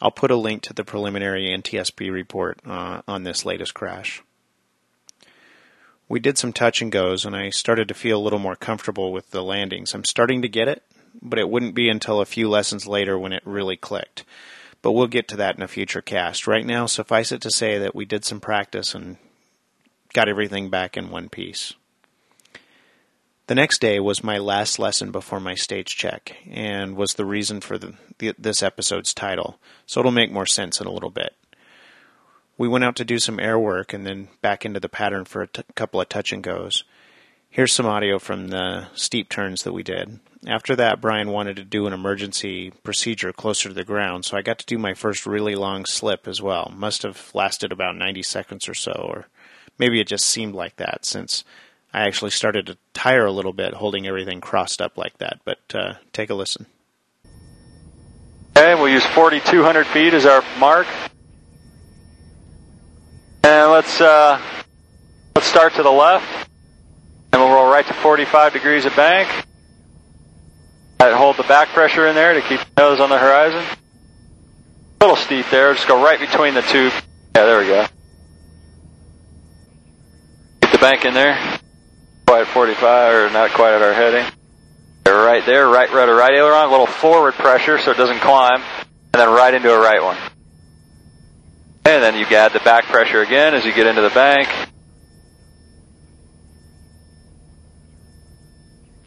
I'll 0.01 0.11
put 0.11 0.31
a 0.31 0.37
link 0.37 0.63
to 0.63 0.73
the 0.73 0.85
preliminary 0.85 1.47
NTSB 1.49 2.11
report 2.13 2.59
uh, 2.67 3.03
on 3.09 3.25
this 3.25 3.45
latest 3.45 3.75
crash. 3.75 4.23
We 6.09 6.21
did 6.21 6.39
some 6.39 6.53
touch 6.53 6.81
and 6.83 6.91
goes, 6.91 7.25
and 7.25 7.37
I 7.37 7.51
started 7.51 7.89
to 7.89 7.95
feel 7.95 8.19
a 8.19 8.23
little 8.23 8.39
more 8.39 8.57
comfortable 8.57 9.13
with 9.13 9.31
the 9.31 9.43
landings. 9.43 9.93
I'm 9.95 10.05
starting 10.05 10.43
to 10.43 10.49
get 10.49 10.69
it, 10.69 10.83
but 11.21 11.39
it 11.39 11.49
wouldn't 11.49 11.75
be 11.75 11.89
until 11.89 12.21
a 12.21 12.27
few 12.27 12.49
lessons 12.49 12.87
later 12.87 13.19
when 13.19 13.33
it 13.33 13.43
really 13.45 13.77
clicked. 13.77 14.25
But 14.83 14.93
we'll 14.93 15.07
get 15.07 15.29
to 15.29 15.37
that 15.37 15.57
in 15.57 15.63
a 15.63 15.69
future 15.69 16.03
cast. 16.03 16.47
Right 16.47 16.65
now, 16.65 16.87
suffice 16.87 17.33
it 17.33 17.43
to 17.43 17.51
say 17.51 17.79
that 17.79 17.95
we 17.95 18.05
did 18.05 18.25
some 18.25 18.41
practice 18.41 18.95
and 18.95 19.19
got 20.13 20.29
everything 20.29 20.71
back 20.71 20.97
in 20.97 21.11
one 21.11 21.29
piece. 21.29 21.75
The 23.47 23.55
next 23.57 23.81
day 23.81 23.99
was 23.99 24.23
my 24.23 24.39
last 24.39 24.79
lesson 24.79 25.11
before 25.11 25.41
my 25.41 25.57
stage 25.57 25.97
check, 25.97 26.37
and 26.49 26.97
was 26.97 27.15
the 27.15 27.25
reason 27.25 27.61
for 27.61 27.79
the, 27.79 27.95
the, 28.19 28.33
this 28.39 28.63
episode's 28.63 29.13
title, 29.13 29.59
so 29.87 29.99
it'll 29.99 30.13
make 30.13 30.31
more 30.31 30.47
sense 30.47 30.81
in 30.81 30.87
a 30.87 30.93
little 30.93 31.11
bit. 31.11 31.35
We 32.57 32.69
went 32.69 32.85
out 32.85 32.95
to 32.97 33.05
do 33.05 33.19
some 33.19 33.41
air 33.41 33.59
work 33.59 33.93
and 33.93 34.07
then 34.07 34.29
back 34.41 34.65
into 34.65 34.79
the 34.79 34.89
pattern 34.89 35.25
for 35.25 35.43
a 35.43 35.49
t- 35.49 35.63
couple 35.75 36.01
of 36.01 36.09
touch 36.09 36.33
and 36.33 36.45
goes. 36.45 36.85
Here's 37.49 37.73
some 37.73 37.87
audio 37.87 38.21
from 38.21 38.49
the 38.49 38.87
steep 38.95 39.29
turns 39.29 39.65
that 39.65 39.73
we 39.73 39.83
did. 39.83 40.21
After 40.47 40.75
that, 40.77 41.03
Brian 41.03 41.31
wanted 41.31 41.57
to 41.57 41.65
do 41.65 41.87
an 41.87 41.93
emergency 41.93 42.73
procedure 42.83 43.33
closer 43.33 43.69
to 43.69 43.75
the 43.75 43.85
ground, 43.85 44.25
so 44.25 44.39
I 44.39 44.43
got 44.43 44.59
to 44.61 44.67
do 44.67 44.79
my 44.79 44.95
first 44.95 45.27
really 45.27 45.55
long 45.55 45.85
slip 45.85 46.27
as 46.27 46.41
well. 46.41 46.73
Must 46.75 47.03
have 47.03 47.31
lasted 47.35 47.73
about 47.73 47.97
90 47.97 48.23
seconds 48.23 48.67
or 48.67 48.75
so, 48.75 48.93
or 48.93 49.27
maybe 49.79 50.01
it 50.01 50.07
just 50.07 50.25
seemed 50.25 50.55
like 50.55 50.77
that 50.77 51.05
since 51.05 51.45
I 51.93 52.07
actually 52.07 52.31
started 52.31 52.67
to 52.67 52.79
tire 52.95 53.27
a 53.27 53.33
little 53.33 53.53
bit 53.53 53.75
holding 53.75 54.07
everything 54.07 54.41
crossed 54.41 54.81
up 54.81 54.97
like 54.97 55.19
that. 55.19 55.41
But 55.45 55.59
uh, 55.75 55.95
take 56.15 56.31
a 56.31 56.35
listen. 56.35 56.65
Okay, 58.57 58.75
we'll 58.75 58.89
use 58.89 59.05
4,200 59.07 59.87
feet 59.89 60.15
as 60.15 60.25
our 60.25 60.43
mark. 60.59 60.87
And 63.43 63.71
let's 63.73 64.01
uh, 64.01 64.41
let's 65.35 65.47
start 65.47 65.75
to 65.75 65.83
the 65.83 65.91
left, 65.91 66.49
and 67.33 67.43
we'll 67.43 67.53
roll 67.53 67.71
right 67.71 67.87
to 67.87 67.95
45 67.95 68.53
degrees 68.55 68.85
of 68.87 68.97
bank. 68.97 69.29
Uh, 71.01 71.17
hold 71.17 71.39
the 71.39 71.43
back 71.45 71.69
pressure 71.69 72.07
in 72.09 72.15
there 72.15 72.35
to 72.35 72.43
keep 72.43 72.61
the 72.61 72.83
nose 72.83 73.01
on 73.01 73.09
the 73.09 73.19
horizon. 73.19 73.65
A 75.01 75.05
little 75.05 75.17
steep 75.17 75.47
there. 75.51 75.73
Just 75.73 75.89
go 75.89 76.05
right 76.05 76.21
between 76.21 76.53
the 76.53 76.61
two. 76.61 76.91
Yeah, 77.35 77.47
there 77.47 77.59
we 77.59 77.67
go. 77.67 77.87
Get 80.61 80.73
the 80.73 80.79
bank 80.79 81.07
in 81.07 81.15
there. 81.15 81.59
Quite 82.27 82.43
at 82.43 82.49
45, 82.49 83.15
or 83.15 83.31
not 83.31 83.51
quite 83.53 83.73
at 83.73 83.81
our 83.81 83.95
heading. 83.95 84.31
Right 85.07 85.45
there, 85.47 85.67
right 85.69 85.91
rudder, 85.91 86.15
right 86.15 86.35
aileron, 86.35 86.69
a 86.69 86.71
little 86.71 86.87
forward 86.87 87.35
pressure 87.35 87.79
so 87.79 87.91
it 87.93 87.97
doesn't 87.97 88.21
climb, 88.21 88.63
and 89.13 89.21
then 89.21 89.29
right 89.29 89.55
into 89.55 89.73
a 89.73 89.79
right 89.79 90.03
one. 90.03 90.19
And 91.85 92.03
then 92.03 92.15
you 92.15 92.27
add 92.37 92.53
the 92.53 92.61
back 92.61 92.85
pressure 92.85 93.23
again 93.23 93.55
as 93.55 93.65
you 93.65 93.73
get 93.73 93.87
into 93.87 94.03
the 94.03 94.11
bank. 94.11 94.49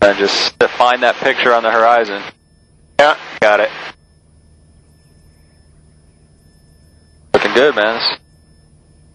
And 0.02 0.18
just 0.18 0.58
find 0.78 1.04
that 1.04 1.16
picture 1.16 1.54
on 1.54 1.64
the 1.64 1.72
horizon. 1.72 2.22
Yeah, 3.00 3.18
got 3.40 3.60
it. 3.60 3.70
Looking 7.34 7.54
good, 7.54 7.76
man. 7.76 7.96
That's 7.96 8.20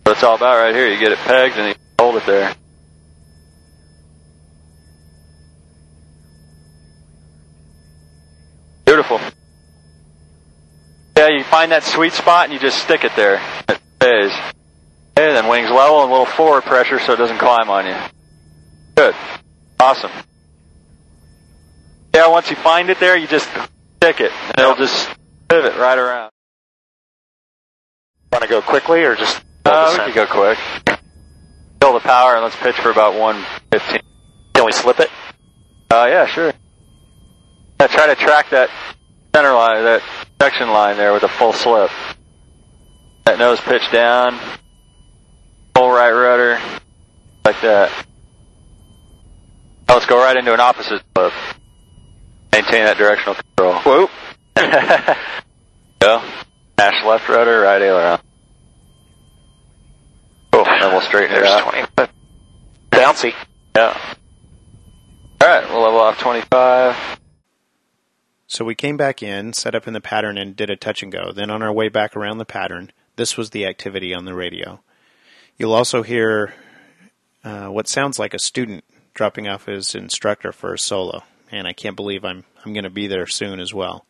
what 0.05 0.12
it's 0.12 0.23
all 0.23 0.37
about 0.37 0.59
right 0.59 0.75
here. 0.75 0.88
You 0.88 0.99
get 0.99 1.12
it 1.12 1.18
pegged 1.18 1.57
and 1.57 1.68
you 1.68 1.75
hold 1.99 2.16
it 2.16 2.27
there. 2.27 2.55
Beautiful. 8.85 9.21
Yeah, 11.16 11.29
you 11.29 11.44
find 11.44 11.73
that 11.73 11.83
sweet 11.85 12.12
spot 12.12 12.44
and 12.44 12.53
you 12.53 12.59
just 12.59 12.79
stick 12.83 13.05
it 13.05 13.12
there. 13.16 13.40
It 13.68 13.81
stays. 13.97 14.33
Okay, 15.16 15.33
then 15.33 15.49
wings 15.49 15.71
level 15.71 16.03
and 16.03 16.11
a 16.11 16.12
little 16.12 16.27
forward 16.27 16.62
pressure 16.62 16.99
so 17.01 17.12
it 17.12 17.16
doesn't 17.16 17.38
climb 17.38 17.68
on 17.68 17.87
you. 17.87 17.97
Good. 18.94 19.14
Awesome. 19.81 20.11
Yeah, 22.14 22.29
once 22.29 22.51
you 22.51 22.57
find 22.57 22.90
it 22.90 22.99
there, 23.01 23.16
you 23.16 23.27
just 23.27 23.49
stick 23.97 24.21
it 24.21 24.33
and 24.33 24.59
it'll 24.59 24.77
just 24.77 25.09
pivot 25.49 25.77
right 25.77 25.99
around. 25.99 26.31
Want 28.33 28.42
to 28.42 28.49
go 28.49 28.61
quickly 28.62 29.03
or 29.03 29.16
just? 29.16 29.42
Uh, 29.64 29.94
we 29.99 30.12
could 30.12 30.14
go 30.14 30.27
quick. 30.27 30.59
Kill 31.81 31.92
the 31.92 32.01
power 32.01 32.35
and 32.35 32.42
let's 32.42 32.57
pitch 32.57 32.77
for 32.77 32.90
about 32.90 33.14
115. 33.18 34.01
Can 34.55 34.64
we 34.64 34.73
slip 34.73 35.01
it? 35.01 35.11
Uh, 35.90 36.07
yeah, 36.09 36.27
sure. 36.27 36.53
Yeah, 37.81 37.87
try 37.87 38.07
to 38.09 38.14
track 38.16 38.51
that 38.51 38.71
center 39.35 39.53
line, 39.53 39.85
that 39.85 40.03
section 40.40 40.71
line 40.71 40.97
there 40.97 41.12
with 41.12 41.23
a 41.23 41.29
full 41.29 41.53
slip. 41.53 41.90
That 43.25 43.38
nose 43.38 43.61
pitch 43.61 43.83
down, 43.92 44.38
full 45.75 45.90
right 45.90 46.11
rudder, 46.11 46.61
like 47.44 47.61
that. 47.61 47.90
Now 49.87 49.94
let's 49.94 50.07
go 50.07 50.18
right 50.18 50.37
into 50.37 50.53
an 50.53 50.61
opposite 50.61 51.03
slip. 51.14 51.33
Maintain 52.59 52.87
that 52.87 52.99
directional 52.99 53.37
control. 53.37 53.75
Whoop. 53.83 54.11
Go. 56.01 56.23
Dash 56.77 57.05
left 57.05 57.29
rudder, 57.29 57.61
right 57.61 57.81
aileron. 57.81 58.18
Cool. 60.51 60.66
And 60.66 60.92
we'll 60.92 61.01
straighten 61.03 61.37
it 61.37 61.38
There's 61.38 61.51
out. 61.51 61.73
20. 61.97 62.12
Bouncy. 62.90 63.35
Yeah. 63.77 63.97
All 65.40 65.47
right, 65.47 65.71
we'll 65.71 65.83
level 65.83 66.01
off 66.01 66.18
25. 66.18 67.21
So 68.49 68.64
we 68.64 68.75
came 68.75 68.97
back 68.97 69.23
in, 69.23 69.53
set 69.53 69.77
up 69.77 69.87
in 69.87 69.92
the 69.92 70.01
pattern, 70.01 70.37
and 70.37 70.57
did 70.57 70.68
a 70.68 70.75
touch 70.75 71.05
and 71.05 71.12
go. 71.12 71.31
Then 71.31 71.51
on 71.51 71.62
our 71.62 71.73
way 71.73 71.88
back 71.88 72.16
around 72.16 72.38
the 72.38 72.44
pattern, 72.44 72.90
this 73.14 73.37
was 73.37 73.51
the 73.51 73.66
activity 73.66 74.12
on 74.12 74.25
the 74.25 74.35
radio. 74.35 74.81
You'll 75.57 75.75
also 75.75 76.03
hear 76.03 76.55
uh, 77.44 77.68
what 77.68 77.87
sounds 77.87 78.18
like 78.18 78.35
a 78.35 78.38
student 78.40 78.83
dropping 79.14 79.47
off 79.47 79.66
his 79.66 79.94
instructor 79.94 80.51
for 80.51 80.75
a 80.75 80.79
solo, 80.79 81.23
and 81.50 81.66
I 81.66 81.72
can't 81.72 81.96
believe 81.96 82.24
I'm 82.24 82.44
I'm 82.64 82.72
going 82.72 82.84
to 82.84 82.90
be 82.90 83.06
there 83.06 83.26
soon 83.26 83.61
as 83.61 83.72
well. 83.72 84.06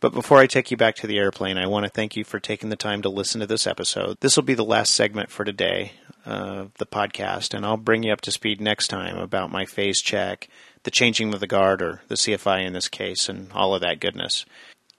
But 0.00 0.12
before 0.12 0.38
I 0.38 0.46
take 0.46 0.70
you 0.70 0.76
back 0.76 0.96
to 0.96 1.06
the 1.06 1.18
airplane, 1.18 1.56
I 1.56 1.66
want 1.66 1.84
to 1.84 1.90
thank 1.90 2.14
you 2.14 2.24
for 2.24 2.38
taking 2.38 2.68
the 2.68 2.76
time 2.76 3.00
to 3.02 3.08
listen 3.08 3.40
to 3.40 3.46
this 3.46 3.66
episode. 3.66 4.18
This 4.20 4.36
will 4.36 4.42
be 4.42 4.54
the 4.54 4.64
last 4.64 4.92
segment 4.92 5.30
for 5.30 5.44
today 5.44 5.92
of 6.26 6.74
the 6.74 6.84
podcast, 6.84 7.54
and 7.54 7.64
I'll 7.64 7.78
bring 7.78 8.02
you 8.02 8.12
up 8.12 8.20
to 8.22 8.30
speed 8.30 8.60
next 8.60 8.88
time 8.88 9.16
about 9.16 9.50
my 9.50 9.64
phase 9.64 10.02
check, 10.02 10.48
the 10.82 10.90
changing 10.90 11.32
of 11.32 11.40
the 11.40 11.46
guard, 11.46 11.80
or 11.80 12.02
the 12.08 12.16
CFI 12.16 12.66
in 12.66 12.74
this 12.74 12.88
case, 12.88 13.30
and 13.30 13.50
all 13.52 13.74
of 13.74 13.80
that 13.80 14.00
goodness. 14.00 14.44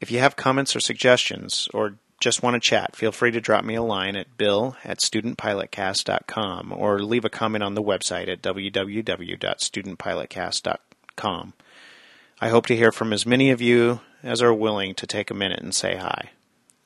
If 0.01 0.09
you 0.09 0.17
have 0.19 0.35
comments 0.35 0.75
or 0.75 0.79
suggestions, 0.79 1.67
or 1.71 1.97
just 2.19 2.41
want 2.41 2.55
to 2.55 2.59
chat, 2.59 2.95
feel 2.95 3.11
free 3.11 3.29
to 3.31 3.41
drop 3.41 3.63
me 3.63 3.75
a 3.75 3.83
line 3.83 4.15
at 4.15 4.37
bill 4.37 4.75
at 4.83 4.97
studentpilotcast.com 4.99 6.73
or 6.73 6.99
leave 6.99 7.25
a 7.25 7.29
comment 7.29 7.63
on 7.63 7.75
the 7.75 7.83
website 7.83 8.27
at 8.27 8.41
www.studentpilotcast.com. 8.41 10.77
I 11.23 12.49
hope 12.49 12.65
to 12.67 12.75
hear 12.75 12.91
from 12.91 13.13
as 13.13 13.25
many 13.25 13.51
of 13.51 13.61
you 13.61 14.01
as 14.23 14.41
are 14.41 14.53
willing 14.53 14.95
to 14.95 15.07
take 15.07 15.31
a 15.31 15.35
minute 15.35 15.59
and 15.59 15.73
say 15.73 15.95
hi. 15.95 16.31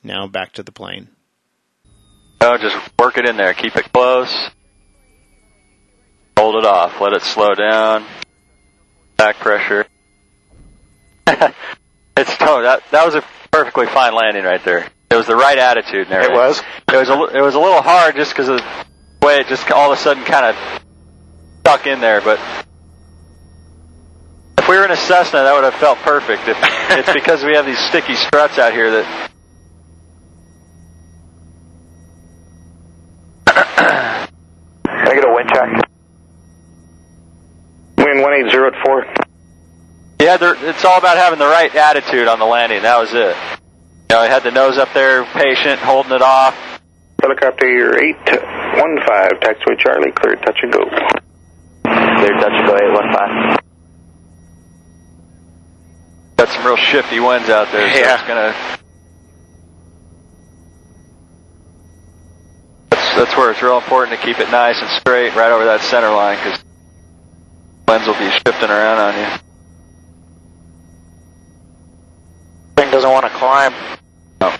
Now 0.02 0.26
back 0.26 0.52
to 0.54 0.62
the 0.62 0.72
plane. 0.72 1.08
Oh, 2.40 2.56
just 2.56 2.76
work 2.98 3.18
it 3.18 3.28
in 3.28 3.36
there. 3.36 3.52
Keep 3.52 3.76
it 3.76 3.92
close. 3.92 4.34
Hold 6.38 6.56
it 6.56 6.64
off. 6.64 7.00
Let 7.00 7.12
it 7.12 7.22
slow 7.22 7.54
down. 7.54 8.04
Back 9.16 9.36
pressure. 9.36 9.86
it's 11.26 12.36
totally, 12.38 12.62
that 12.62 12.82
that 12.92 13.04
was 13.04 13.14
a 13.14 13.24
perfectly 13.50 13.86
fine 13.86 14.14
landing 14.14 14.44
right 14.44 14.64
there. 14.64 14.88
It 15.10 15.16
was 15.16 15.26
the 15.26 15.36
right 15.36 15.58
attitude 15.58 16.06
and 16.06 16.12
everything. 16.12 16.34
It 16.34 16.38
was? 16.38 16.62
It 16.88 16.96
was 16.96 17.08
a, 17.08 17.36
it 17.36 17.42
was 17.42 17.54
a 17.54 17.60
little 17.60 17.82
hard 17.82 18.16
just 18.16 18.32
because 18.32 18.48
of 18.48 18.58
the 18.58 19.26
way 19.26 19.40
it 19.40 19.48
just 19.48 19.70
all 19.70 19.92
of 19.92 19.98
a 19.98 20.00
sudden 20.00 20.24
kind 20.24 20.46
of 20.46 20.82
stuck 21.60 21.86
in 21.86 22.00
there, 22.00 22.20
but 22.20 22.40
if 24.60 24.68
we 24.68 24.76
were 24.76 24.84
in 24.84 24.90
a 24.90 24.96
Cessna, 24.96 25.40
that 25.40 25.54
would 25.54 25.64
have 25.64 25.80
felt 25.80 25.98
perfect. 25.98 26.46
If, 26.46 26.56
it's 26.98 27.12
because 27.12 27.42
we 27.42 27.56
have 27.56 27.64
these 27.64 27.78
sticky 27.78 28.14
struts 28.14 28.58
out 28.58 28.72
here 28.72 28.90
that 28.90 29.30
Can 34.84 35.08
I 35.08 35.14
get 35.14 35.24
a 35.24 35.32
wind 35.32 35.48
check? 35.48 35.68
Wind 37.96 38.20
180 38.22 38.76
at 38.76 38.84
4. 38.84 39.14
Yeah, 40.20 40.36
it's 40.68 40.84
all 40.84 40.98
about 40.98 41.16
having 41.16 41.38
the 41.38 41.46
right 41.46 41.74
attitude 41.74 42.28
on 42.28 42.38
the 42.38 42.44
landing. 42.44 42.82
That 42.82 42.98
was 42.98 43.14
it. 43.14 43.34
You 44.10 44.16
know, 44.16 44.18
I 44.20 44.28
had 44.28 44.42
the 44.42 44.50
nose 44.50 44.76
up 44.76 44.92
there, 44.92 45.24
patient, 45.24 45.80
holding 45.80 46.12
it 46.12 46.22
off. 46.22 46.54
Helicopter 47.22 47.64
815, 47.66 49.40
taxiway 49.40 49.78
Charlie, 49.78 50.12
clear 50.12 50.36
touch 50.36 50.58
and 50.62 50.72
go. 50.72 50.84
Clear 50.84 52.34
touch 52.38 52.52
and 52.52 52.66
go 52.66 52.76
815. 52.76 53.39
Got 56.50 56.56
some 56.56 56.66
real 56.66 56.76
shifty 56.76 57.20
winds 57.20 57.48
out 57.48 57.70
there, 57.70 57.88
so 57.94 58.00
Yeah. 58.00 58.14
it's 58.14 58.26
gonna. 58.26 58.52
That's, 62.90 63.14
that's 63.14 63.36
where 63.36 63.52
it's 63.52 63.62
real 63.62 63.76
important 63.78 64.18
to 64.18 64.26
keep 64.26 64.40
it 64.40 64.50
nice 64.50 64.80
and 64.80 64.90
straight 65.00 65.32
right 65.36 65.52
over 65.52 65.64
that 65.66 65.80
center 65.82 66.10
line 66.10 66.38
because 66.38 66.58
winds 67.86 68.08
will 68.08 68.18
be 68.18 68.30
shifting 68.30 68.68
around 68.68 68.98
on 68.98 69.14
you. 69.14 69.26
Thing 72.76 72.90
doesn't 72.90 73.10
want 73.10 73.26
to 73.26 73.30
climb. 73.38 73.72
No. 74.40 74.50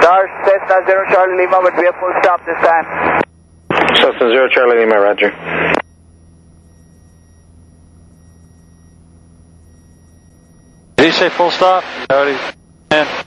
Stars, 0.00 0.30
Cessna 0.46 0.86
0 0.86 1.04
Charlie 1.10 1.36
Lima, 1.44 1.60
but 1.62 1.76
we 1.76 1.84
have 1.84 1.94
full 1.96 2.12
stop 2.22 2.40
this 2.46 2.56
time. 2.64 3.20
Cessna 3.96 4.30
0 4.30 4.48
Charlie 4.48 4.78
Lima, 4.78 4.98
roger. 4.98 5.76
Did 11.00 11.06
he 11.06 11.12
say 11.12 11.28
full 11.30 11.50
stop? 11.50 11.82
Is 12.10 12.36
he- 12.36 12.56
Yeah. 12.92 13.22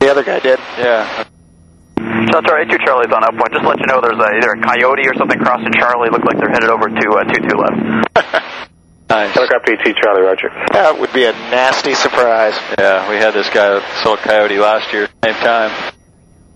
The 0.00 0.10
other 0.10 0.24
guy 0.24 0.40
did. 0.40 0.58
Yeah. 0.78 1.24
That's 1.96 2.30
Delta 2.32 2.56
82 2.58 2.78
Charlie's 2.84 3.12
on 3.14 3.22
up 3.22 3.36
point. 3.38 3.52
Just 3.52 3.62
to 3.62 3.68
let 3.68 3.78
you 3.78 3.86
know 3.86 4.00
there's 4.00 4.18
a, 4.18 4.28
either 4.34 4.50
a 4.50 4.60
coyote 4.66 5.06
or 5.06 5.14
something 5.14 5.38
crossing 5.38 5.72
Charlie. 5.78 6.10
Look 6.10 6.24
like 6.24 6.38
they're 6.38 6.50
headed 6.50 6.70
over 6.70 6.88
to 6.88 7.10
uh, 7.14 7.24
22 7.24 7.56
left. 7.56 8.42
Nice. 9.10 9.34
Helicopter 9.34 9.74
8 9.76 9.94
Charlie, 10.00 10.22
roger. 10.22 10.48
That 10.72 10.98
would 10.98 11.12
be 11.12 11.24
a 11.24 11.32
nasty 11.52 11.92
surprise. 11.92 12.54
Yeah, 12.78 13.10
we 13.10 13.16
had 13.16 13.34
this 13.34 13.44
guy 13.50 13.68
that 13.76 13.84
sold 14.02 14.20
coyote 14.20 14.56
last 14.56 14.90
year, 14.94 15.06
same 15.22 15.34
time. 15.34 15.68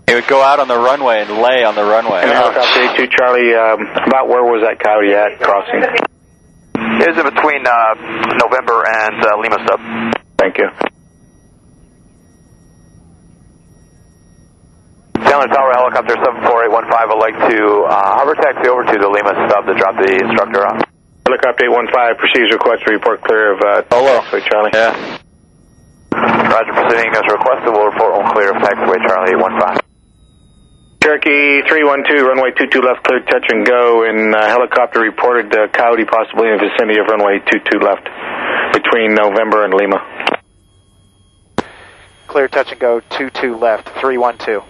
He 0.09 0.15
would 0.15 0.27
go 0.27 0.41
out 0.41 0.59
on 0.59 0.67
the 0.67 0.79
runway 0.79 1.21
and 1.21 1.37
lay 1.43 1.65
on 1.65 1.75
the 1.75 1.85
runway. 1.85 2.23
And 2.25 2.31
helicopter 2.33 2.81
82 2.97 3.13
Charlie, 3.13 3.53
um, 3.53 3.85
about 4.09 4.29
where 4.33 4.41
was 4.41 4.65
that 4.65 4.81
coyote 4.81 5.13
at 5.13 5.37
crossing? 5.45 5.85
It 5.85 7.11
is 7.13 7.19
in 7.21 7.29
between 7.29 7.61
uh, 7.67 7.93
November 8.41 8.89
and 8.89 9.21
uh, 9.21 9.37
Lima 9.37 9.61
sub. 9.69 9.81
Thank 10.47 10.63
you. 10.63 10.71
Chandler 15.27 15.51
Tower 15.51 15.75
helicopter 15.75 16.15
74815 16.23 17.11
would 17.11 17.19
like 17.19 17.35
to 17.51 17.59
uh, 17.91 18.15
hover 18.15 18.39
taxi 18.39 18.71
over 18.71 18.87
to 18.87 18.95
the 18.95 19.11
Lima 19.11 19.35
sub 19.51 19.67
to 19.67 19.75
drop 19.75 19.99
the 19.99 20.07
instructor 20.23 20.63
off. 20.71 20.87
Helicopter 21.27 21.67
815 21.67 22.15
proceeds 22.15 22.55
request 22.55 22.87
to 22.87 22.95
report 22.95 23.27
clear 23.27 23.59
of 23.59 23.59
uh, 23.59 23.83
Hello. 23.91 24.23
taxiway 24.23 24.47
Charlie. 24.47 24.71
Yeah. 24.71 25.19
Roger, 26.15 26.79
proceeding 26.79 27.11
as 27.11 27.27
requested. 27.27 27.75
We'll 27.75 27.91
report 27.91 28.23
on 28.23 28.31
clear 28.31 28.55
of 28.55 28.63
taxiway 28.63 29.03
Charlie 29.03 29.35
815. 29.35 29.83
Cherokee 31.03 31.67
312, 31.67 32.23
runway 32.23 32.55
22 32.55 32.87
left, 32.87 33.03
clear 33.03 33.19
touch 33.27 33.47
and 33.51 33.67
go, 33.67 34.07
and 34.07 34.31
uh, 34.35 34.47
helicopter 34.47 35.03
reported 35.03 35.51
uh, 35.55 35.67
coyote 35.75 36.07
possibly 36.07 36.51
in 36.51 36.59
the 36.59 36.71
vicinity 36.71 37.03
of 37.03 37.11
runway 37.11 37.43
22 37.43 37.79
left 37.83 38.07
between 38.77 39.15
November 39.15 39.65
and 39.65 39.73
Lima. 39.73 39.97
Clear 42.27 42.49
touch 42.49 42.71
and 42.73 42.81
go 42.81 43.01
2-2 43.11 43.61
left, 43.61 43.89
312. 44.01 44.65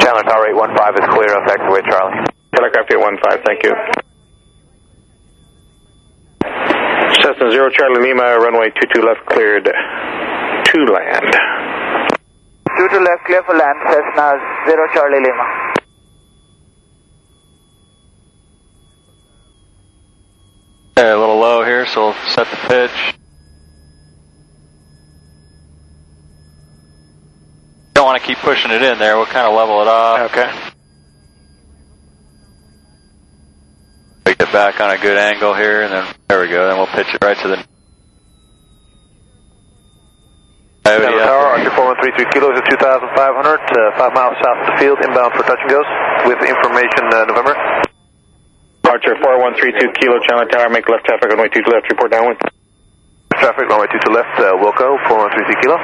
Chandler 0.00 0.22
Tower 0.22 0.48
815 0.48 1.04
is 1.04 1.08
clear 1.12 1.30
of 1.36 1.44
taxiway 1.46 1.82
Charlie. 1.90 2.24
Helicopter 2.56 2.96
815, 2.96 3.44
thank 3.44 3.62
you. 3.62 3.74
Cessna 7.22 7.50
0 7.50 7.70
Charlie 7.70 8.02
Lima, 8.08 8.38
runway 8.40 8.70
22 8.70 9.02
left 9.02 9.26
cleared 9.26 9.64
to 9.64 10.78
land. 10.88 11.32
22 12.78 13.04
left, 13.04 13.24
clear 13.26 13.42
for 13.44 13.54
land. 13.54 13.78
Cessna 13.84 14.38
0 14.66 14.88
Charlie 14.94 15.20
Lima. 15.20 15.67
Okay, 20.98 21.12
a 21.12 21.16
little 21.16 21.38
low 21.38 21.62
here, 21.62 21.86
so 21.86 22.10
we'll 22.10 22.28
set 22.34 22.50
the 22.50 22.56
pitch. 22.66 23.14
Don't 27.94 28.04
want 28.04 28.20
to 28.20 28.26
keep 28.26 28.38
pushing 28.38 28.72
it 28.72 28.82
in 28.82 28.98
there. 28.98 29.16
We'll 29.16 29.30
kind 29.30 29.46
of 29.46 29.54
level 29.54 29.80
it 29.80 29.86
off. 29.86 30.34
Okay. 30.34 30.50
We 34.26 34.34
get 34.34 34.50
back 34.50 34.80
on 34.80 34.90
a 34.90 34.98
good 34.98 35.16
angle 35.16 35.54
here, 35.54 35.82
and 35.82 35.92
then 35.92 36.14
there 36.26 36.40
we 36.40 36.48
go. 36.48 36.66
Then 36.66 36.76
we'll 36.76 36.88
pitch 36.88 37.14
it 37.14 37.22
right 37.22 37.38
to 37.42 37.46
the. 37.46 37.64
Coyote 40.82 41.14
Tower. 41.14 41.62
Archer 41.62 41.70
4133 41.78 42.26
kilos 42.34 42.58
at 42.58 42.68
2,500, 42.74 43.14
uh, 43.14 43.98
5 44.02 44.14
miles 44.14 44.34
south 44.42 44.66
of 44.66 44.74
the 44.74 44.76
field, 44.82 44.98
inbound 45.06 45.30
for 45.38 45.46
touch 45.46 45.62
and 45.62 45.70
goes, 45.70 45.86
with 46.26 46.42
information 46.42 47.06
uh, 47.14 47.22
November. 47.30 47.86
Archer 48.88 49.16
4132 49.20 49.92
Kilo 50.00 50.18
Chandler 50.26 50.48
Tower, 50.48 50.70
make 50.70 50.88
left 50.88 51.04
traffic 51.04 51.28
runway 51.28 51.48
22 51.48 51.70
left, 51.70 51.90
report 51.90 52.10
downwind. 52.10 52.40
Traffic, 53.34 53.68
runway 53.68 53.86
22 53.86 54.10
left, 54.10 54.40
uh, 54.40 54.56
Wilco, 54.56 54.96
4133 55.06 55.62
kilo. 55.62 55.76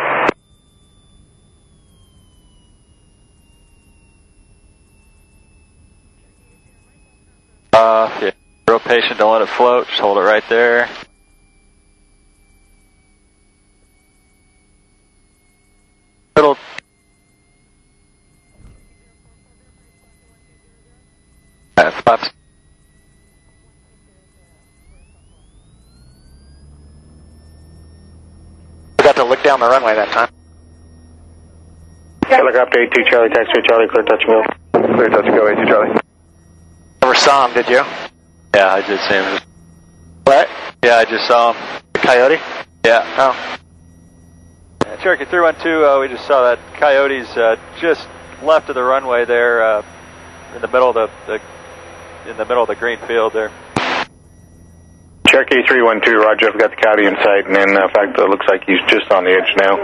Uh, 7.75 8.21
yeah. 8.23 8.31
Real 8.67 8.81
patient, 8.81 9.19
don't 9.19 9.33
let 9.33 9.43
it 9.43 9.49
float. 9.49 9.87
Just 9.89 10.01
hold 10.01 10.17
it 10.17 10.23
right 10.23 10.45
there. 10.49 10.89
Little. 16.37 16.57
Uh, 21.77 21.91
flaps. 21.91 22.31
Down 29.59 29.69
the 29.69 29.73
runway 29.73 29.95
that 29.95 30.11
time. 30.11 30.29
Helicopter 32.27 32.81
82 32.81 33.11
Charlie, 33.11 33.29
taxiway 33.29 33.69
Charlie, 33.69 33.89
clear 33.89 34.05
touch 34.05 34.23
and 34.27 34.83
go. 34.83 34.95
Clear 34.97 35.09
touch 35.09 35.27
and 35.27 35.37
go, 35.37 35.49
82 35.49 35.67
Charlie. 35.67 36.01
Never 37.03 37.15
saw 37.15 37.47
him, 37.47 37.55
did 37.55 37.69
you? 37.69 37.83
Yeah, 38.55 38.73
I 38.73 38.87
did 38.87 38.99
see 39.01 39.15
him. 39.15 39.41
What? 40.25 40.49
Yeah, 40.83 40.97
I 40.97 41.05
just 41.05 41.27
saw 41.27 41.53
him. 41.53 41.83
The 41.93 41.99
coyote? 42.01 42.41
Yeah. 42.85 43.15
Oh. 43.19 43.59
Yeah, 44.85 44.97
Cherokee 45.03 45.25
312, 45.27 45.83
uh, 45.83 46.01
we 46.01 46.09
just 46.09 46.27
saw 46.27 46.43
that 46.43 46.59
coyotes 46.81 47.29
uh, 47.37 47.57
just 47.81 48.09
left 48.43 48.69
of 48.69 48.75
the 48.75 48.83
runway 48.83 49.25
there 49.25 49.63
uh, 49.65 49.87
in 50.55 50.63
the 50.63 50.69
middle 50.69 50.89
of 50.89 50.95
the, 50.95 51.11
the 51.27 51.41
in 52.31 52.37
the 52.39 52.45
middle 52.47 52.63
of 52.63 52.69
the 52.69 52.75
green 52.75 52.99
field 53.07 53.35
there. 53.35 53.51
Cherokee 55.35 55.67
312, 55.67 56.15
Roger, 56.23 56.47
I've 56.47 56.61
got 56.61 56.71
the 56.71 56.77
coyote 56.79 57.07
in 57.11 57.17
sight, 57.19 57.51
and 57.51 57.57
in 57.59 57.75
uh, 57.77 57.91
fact, 57.91 58.15
it 58.17 58.31
looks 58.31 58.47
like 58.47 58.63
he's 58.71 58.79
just 58.87 59.11
on 59.11 59.25
the 59.27 59.35
edge 59.35 59.51
now. 59.59 59.75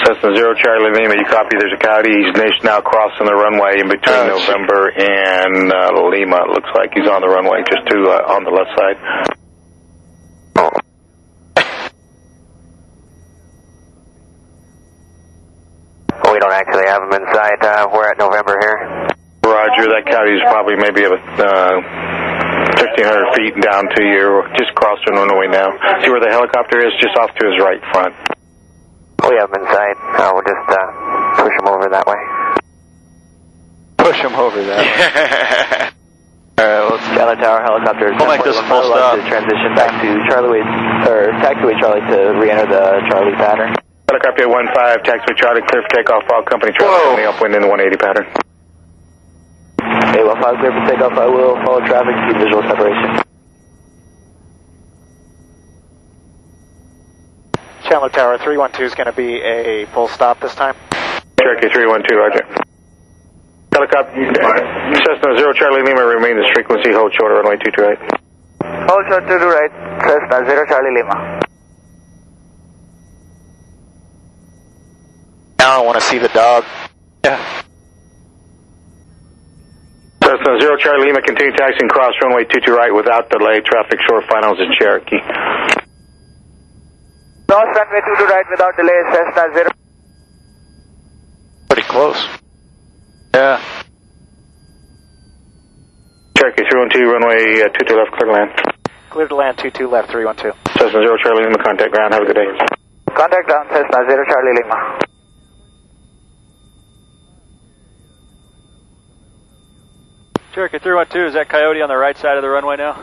Cessna 0.00 0.34
0 0.34 0.54
Charlie 0.64 0.92
Lima, 0.96 1.14
you 1.16 1.24
copy, 1.28 1.56
there's 1.60 1.76
a 1.76 1.80
coyote, 1.80 2.08
he's 2.08 2.32
n- 2.40 2.64
now 2.64 2.80
crossing 2.80 3.26
the 3.26 3.36
runway 3.36 3.80
in 3.80 3.88
between 3.88 4.32
Oh. 4.32 4.36
November 4.40 4.88
and 4.96 5.68
uh, 5.72 5.92
Lima, 6.08 6.40
it 6.44 6.50
looks 6.56 6.72
like 6.74 6.92
he's 6.96 7.08
on 7.08 7.20
the 7.20 7.28
runway, 7.28 7.60
just 7.68 7.84
to, 7.92 7.96
uh, 8.08 8.32
on 8.32 8.44
the 8.44 8.50
left 8.50 8.72
side. 8.80 8.96
We 16.32 16.40
don't 16.40 16.52
actually 16.52 16.86
have 16.88 17.02
them 17.06 17.14
in 17.14 17.24
sight. 17.32 17.62
Uh, 17.62 17.86
we're 17.92 18.10
at 18.10 18.18
November 18.18 18.33
here. 20.26 20.44
Roger, 20.44 20.76
that 20.76 20.76
coyote's 20.76 20.76
probably 20.76 20.76
maybe 20.76 21.04
about 21.04 21.24
uh, 21.40 22.04
1,500 22.80 23.36
feet 23.36 23.54
down 23.60 23.84
to 23.94 24.02
you, 24.04 24.42
just 24.56 24.74
crossing 24.74 25.14
the 25.14 25.20
runway 25.20 25.48
now. 25.48 25.72
See 26.02 26.10
where 26.10 26.20
the 26.20 26.30
helicopter 26.30 26.80
is? 26.80 26.92
Just 27.00 27.16
off 27.18 27.30
to 27.34 27.42
his 27.48 27.56
right 27.60 27.80
front. 27.92 28.14
We 29.24 29.36
have 29.40 29.48
him 29.52 29.64
inside. 29.64 29.96
Uh, 30.20 30.30
we'll 30.36 30.44
just 30.44 30.68
uh, 30.68 30.76
push 31.40 31.54
him 31.56 31.66
over 31.68 31.88
that 31.88 32.04
way. 32.06 32.20
Push 33.96 34.20
him 34.20 34.34
over 34.36 34.60
that. 34.68 35.92
All 36.54 36.64
right, 36.64 36.86
let's 36.86 37.06
Chandler 37.16 37.36
Tower 37.36 37.60
helicopter. 37.64 38.14
We'll 38.14 38.28
make 38.28 38.44
this 38.44 38.56
a 38.56 38.66
full 38.68 38.84
stop. 38.84 39.18
transition 39.26 39.74
back 39.74 39.90
to 40.02 40.08
Charlie, 40.28 40.62
or 41.08 41.32
taxiway 41.40 41.74
Charlie 41.80 42.04
to 42.12 42.38
re-enter 42.38 42.68
the 42.68 42.84
Charlie 43.10 43.34
pattern. 43.34 43.74
Helicopter 44.06 44.44
15, 44.44 45.02
taxiway 45.02 45.36
Charlie, 45.40 45.62
clear 45.66 45.82
for 45.82 45.88
takeoff, 45.96 46.22
all 46.30 46.44
company 46.44 46.72
Charlie, 46.78 47.10
on 47.10 47.16
the 47.16 47.28
upwind 47.28 47.54
in 47.56 47.62
the 47.62 47.68
180 47.68 47.96
pattern. 47.96 48.43
Hey, 50.24 50.30
well, 50.32 50.40
five 50.40 50.56
clear 50.56 50.72
for 50.72 50.90
takeoff. 50.90 51.12
I 51.18 51.26
will 51.26 51.54
follow 51.66 51.84
traffic 51.84 52.16
to 52.16 52.38
visual 52.42 52.62
separation. 52.62 53.20
Chandler 57.84 58.08
Tower 58.08 58.38
312 58.38 58.86
is 58.86 58.94
going 58.94 59.06
to 59.06 59.12
be 59.12 59.42
a 59.42 59.84
full 59.92 60.08
stop 60.08 60.40
this 60.40 60.54
time. 60.54 60.74
Cherokee 61.38 61.68
312, 61.68 62.16
Roger. 62.16 62.40
Helicopter, 63.74 64.16
Cessna 65.04 65.36
0 65.36 65.52
Charlie 65.52 65.82
Lima, 65.82 66.06
remain 66.06 66.36
this 66.40 66.48
frequency, 66.54 66.92
hold 66.92 67.12
short 67.12 67.32
runway 67.32 67.56
22 67.56 67.82
right. 67.82 67.98
Hold 68.88 69.04
short 69.10 69.28
to 69.28 69.38
the 69.38 69.46
right. 69.46 69.72
Cessna 70.00 70.48
0 70.48 70.66
Charlie 70.68 71.02
Lima. 71.02 71.40
Now 75.58 75.82
I 75.82 75.84
want 75.84 75.98
to 76.00 76.04
see 76.06 76.16
the 76.16 76.28
dog. 76.28 76.64
yeah. 77.24 77.63
Cessna 80.34 80.58
0 80.58 80.76
Charlie 80.78 81.06
Lima, 81.06 81.22
continue 81.22 81.52
taxiing 81.54 81.88
cross 81.88 82.12
runway 82.20 82.42
22 82.44 82.72
right 82.74 82.92
without 82.92 83.30
delay, 83.30 83.60
traffic 83.60 84.00
short 84.08 84.24
finals 84.26 84.58
in 84.58 84.66
Cherokee. 84.74 85.20
Cross 87.46 87.70
runway 87.70 88.00
22 88.02 88.24
right 88.26 88.46
without 88.50 88.74
delay. 88.76 88.98
Cessna 89.12 89.54
0. 89.54 89.70
Pretty 91.68 91.86
close. 91.86 92.18
Yeah. 93.32 93.62
Cherokee 96.36 96.66
312, 96.66 97.12
runway 97.14 97.62
uh, 97.62 97.68
22 97.70 97.94
left, 97.94 98.10
clear 98.18 98.26
to 98.26 98.32
land. 98.34 98.50
Clear 99.10 99.28
to 99.28 99.36
land 99.36 99.58
22 99.58 99.86
left 99.86 100.10
312. 100.10 100.56
Cessna 100.74 100.98
0 100.98 101.16
Charlie 101.22 101.44
Lima, 101.46 101.62
contact 101.62 101.94
ground, 101.94 102.12
have 102.12 102.22
a 102.22 102.26
good 102.26 102.34
day. 102.34 102.50
Contact 103.14 103.46
ground 103.46 103.68
Cessna 103.70 104.02
0 104.02 104.24
Charlie 104.26 104.58
Lima. 104.58 104.98
Cherokee 110.54 110.78
312, 110.78 111.28
is 111.28 111.34
that 111.34 111.48
coyote 111.48 111.82
on 111.82 111.88
the 111.90 111.96
right 111.98 112.16
side 112.16 112.38
of 112.38 112.42
the 112.42 112.48
runway 112.48 112.76
now? 112.78 112.94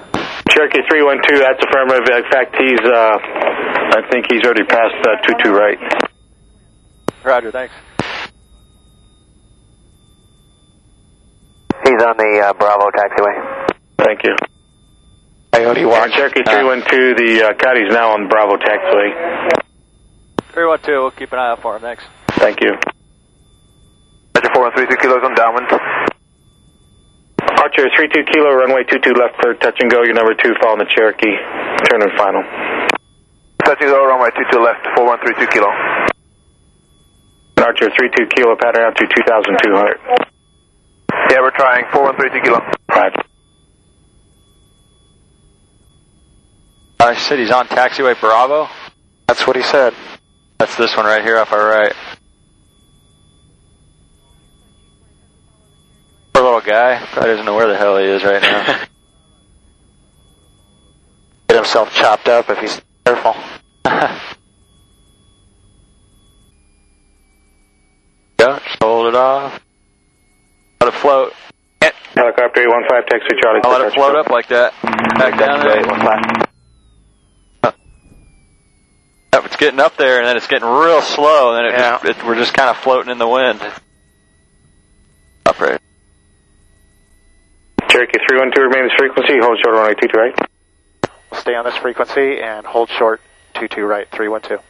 Cherokee 0.55 0.87
312, 0.87 1.43
that's 1.43 1.59
affirmative. 1.59 2.07
In 2.07 2.23
fact, 2.31 2.55
he's, 2.55 2.79
uh, 2.79 3.11
I 3.91 4.07
think 4.07 4.31
he's 4.31 4.39
already 4.47 4.63
passed 4.63 4.95
uh, 5.03 5.19
22 5.27 5.51
right. 5.51 5.75
Roger, 7.25 7.51
thanks. 7.51 7.75
He's 11.83 11.99
on 11.99 12.15
the 12.15 12.39
uh, 12.39 12.53
Bravo 12.55 12.87
taxiway. 12.95 13.35
Thank 13.99 14.23
you. 14.23 14.35
Coyote 15.51 15.81
And 15.81 15.89
watch. 15.89 16.13
Cherokee 16.15 16.47
312, 16.47 17.17
the 17.19 17.43
uh, 17.43 17.53
coyote's 17.59 17.91
now 17.91 18.15
on 18.15 18.29
Bravo 18.29 18.55
taxiway. 18.55 19.11
312, 20.55 20.87
we'll 20.87 21.11
keep 21.11 21.33
an 21.33 21.39
eye 21.39 21.51
out 21.51 21.61
for 21.61 21.75
him. 21.75 21.81
Thanks. 21.81 22.03
Thank 22.39 22.61
you. 22.61 22.79
Roger, 24.39 24.55
4132 24.55 24.95
kilos 25.03 25.19
on 25.25 25.35
downwind. 25.35 25.67
Archer 27.71 27.87
32 27.95 28.23
kilo, 28.33 28.51
runway 28.51 28.83
22 28.83 29.13
left, 29.15 29.39
clear, 29.39 29.55
touch 29.55 29.77
and 29.79 29.89
go. 29.89 30.03
Your 30.03 30.13
number 30.13 30.35
two, 30.35 30.51
following 30.61 30.79
the 30.79 30.91
Cherokee. 30.91 31.39
Turn 31.87 32.03
and 32.03 32.11
final. 32.17 32.43
Touch 33.63 33.79
and 33.79 33.89
go, 33.89 34.05
runway 34.07 34.27
22 34.35 34.59
left, 34.59 34.83
4132 34.97 35.47
kilo. 35.55 35.71
Archer 37.63 37.87
32 37.95 38.27
kilo, 38.35 38.57
pattern 38.59 38.83
out 38.83 38.97
to 38.97 39.07
2,200. 39.07 39.99
Yeah, 41.31 41.39
we're 41.39 41.55
trying 41.55 41.85
4132 41.93 42.43
kilo. 42.43 42.59
Right. 42.89 43.15
I 46.99 47.15
said 47.15 47.39
he's 47.39 47.51
on 47.51 47.67
taxiway 47.67 48.19
Bravo. 48.19 48.67
That's 49.27 49.47
what 49.47 49.55
he 49.55 49.63
said. 49.63 49.93
That's 50.59 50.75
this 50.75 50.97
one 50.97 51.05
right 51.05 51.23
here 51.23 51.37
off 51.37 51.53
our 51.53 51.69
right. 51.69 51.95
poor 56.41 56.55
little 56.55 56.67
guy 56.67 56.97
probably 57.11 57.31
doesn't 57.31 57.45
know 57.45 57.55
where 57.55 57.67
the 57.67 57.77
hell 57.77 57.97
he 57.97 58.05
is 58.05 58.23
right 58.23 58.41
now. 58.41 58.65
Get 61.47 61.57
himself 61.57 61.93
chopped 61.93 62.27
up 62.27 62.49
if 62.49 62.57
he's 62.59 62.81
careful. 63.05 63.35
yeah, 63.85 64.19
hold 68.81 69.07
it 69.07 69.15
off. 69.15 69.61
Let 70.79 70.93
it 70.93 70.97
float. 70.97 71.33
Helicopter 71.81 72.61
815, 72.61 73.07
taxi 73.07 73.35
Charlie. 73.41 73.61
I'll 73.63 73.71
let 73.71 73.87
it 73.87 73.93
float 73.93 74.15
up 74.15 74.29
like 74.29 74.47
that. 74.47 74.73
Back 74.81 75.39
down 75.39 75.59
there. 75.61 75.79
815. 75.79 76.43
It's 79.45 79.55
getting 79.55 79.79
up 79.79 79.95
there, 79.97 80.17
and 80.17 80.27
then 80.27 80.35
it's 80.37 80.47
getting 80.47 80.67
real 80.67 81.01
slow, 81.01 81.55
and 81.55 81.57
then 81.57 81.73
it 81.73 81.77
yeah. 81.77 81.99
just, 82.03 82.19
it, 82.19 82.25
we're 82.25 82.35
just 82.35 82.53
kind 82.53 82.69
of 82.69 82.77
floating 82.77 83.11
in 83.11 83.17
the 83.17 83.27
wind. 83.27 83.61
Cherokee 88.01 88.17
312 88.27 88.71
remains 88.71 88.91
frequency, 88.97 89.37
hold 89.39 89.59
short 89.63 89.75
runway 89.75 89.93
22 89.93 90.17
right. 90.17 90.35
Stay 91.33 91.53
on 91.53 91.65
this 91.65 91.77
frequency 91.77 92.41
and 92.41 92.65
hold 92.65 92.89
short 92.89 93.21
22 93.53 93.85
right, 93.85 94.07
312. 94.09 94.63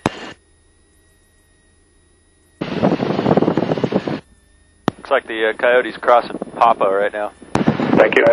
Looks 4.98 5.10
like 5.10 5.28
the 5.28 5.50
uh, 5.50 5.54
coyote's 5.54 5.96
crossing 5.96 6.38
Papa 6.58 6.84
right 6.84 7.14
now. 7.14 7.32
Thank 7.54 8.18
you. 8.18 8.26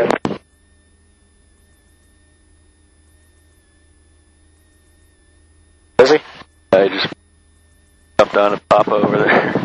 Busy? 5.96 6.18
I 6.72 6.88
just 6.88 7.14
jumped 8.18 8.36
on 8.36 8.54
a 8.54 8.60
Papa 8.68 8.94
over 8.94 9.18
there. 9.18 9.54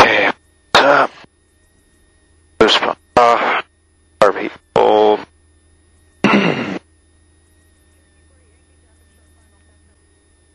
Okay. 0.00 0.26
What's 0.26 0.84
up? 0.84 1.10
There's 2.62 2.76
uh, 3.16 3.62
our 4.20 4.32
people. 4.32 5.18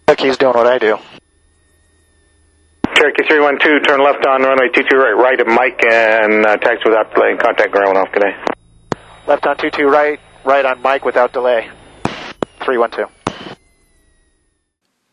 Look, 0.07 0.19
he's 0.21 0.37
doing 0.37 0.46
what 0.57 0.67
I 0.67 0.79
do. 0.79 0.97
Cherokee 2.95 3.27
312, 3.27 3.87
turn 3.87 4.03
left 4.03 4.25
on 4.25 4.41
runway 4.41 4.69
22 4.73 4.97
right, 4.97 5.11
right 5.11 5.39
at 5.39 5.45
Mike 5.45 5.83
and 5.85 6.45
uh, 6.45 6.57
taxi 6.57 6.81
without 6.89 7.13
delay. 7.13 7.37
Contact 7.37 7.71
ground 7.71 7.95
off 7.95 8.11
today. 8.11 8.33
Left 9.27 9.45
on 9.45 9.55
22 9.55 9.87
right, 9.87 10.19
right 10.43 10.65
on 10.65 10.81
Mike 10.81 11.05
without 11.05 11.31
delay. 11.31 11.69
312. 12.65 13.11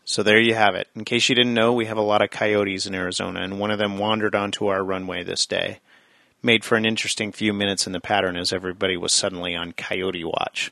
So 0.03 0.23
there 0.23 0.39
you 0.39 0.55
have 0.55 0.73
it. 0.73 0.87
In 0.95 1.05
case 1.05 1.29
you 1.29 1.35
didn't 1.35 1.53
know, 1.53 1.73
we 1.73 1.85
have 1.85 1.97
a 1.97 2.01
lot 2.01 2.23
of 2.23 2.31
coyotes 2.31 2.87
in 2.87 2.95
Arizona, 2.95 3.41
and 3.41 3.59
one 3.59 3.69
of 3.69 3.77
them 3.77 3.99
wandered 3.99 4.33
onto 4.33 4.67
our 4.67 4.83
runway 4.83 5.23
this 5.23 5.45
day. 5.45 5.79
Made 6.41 6.63
for 6.63 6.75
an 6.75 6.85
interesting 6.85 7.31
few 7.31 7.53
minutes 7.53 7.85
in 7.85 7.93
the 7.93 7.99
pattern 7.99 8.35
as 8.35 8.51
everybody 8.51 8.97
was 8.97 9.13
suddenly 9.13 9.55
on 9.55 9.73
coyote 9.73 10.23
watch. 10.23 10.71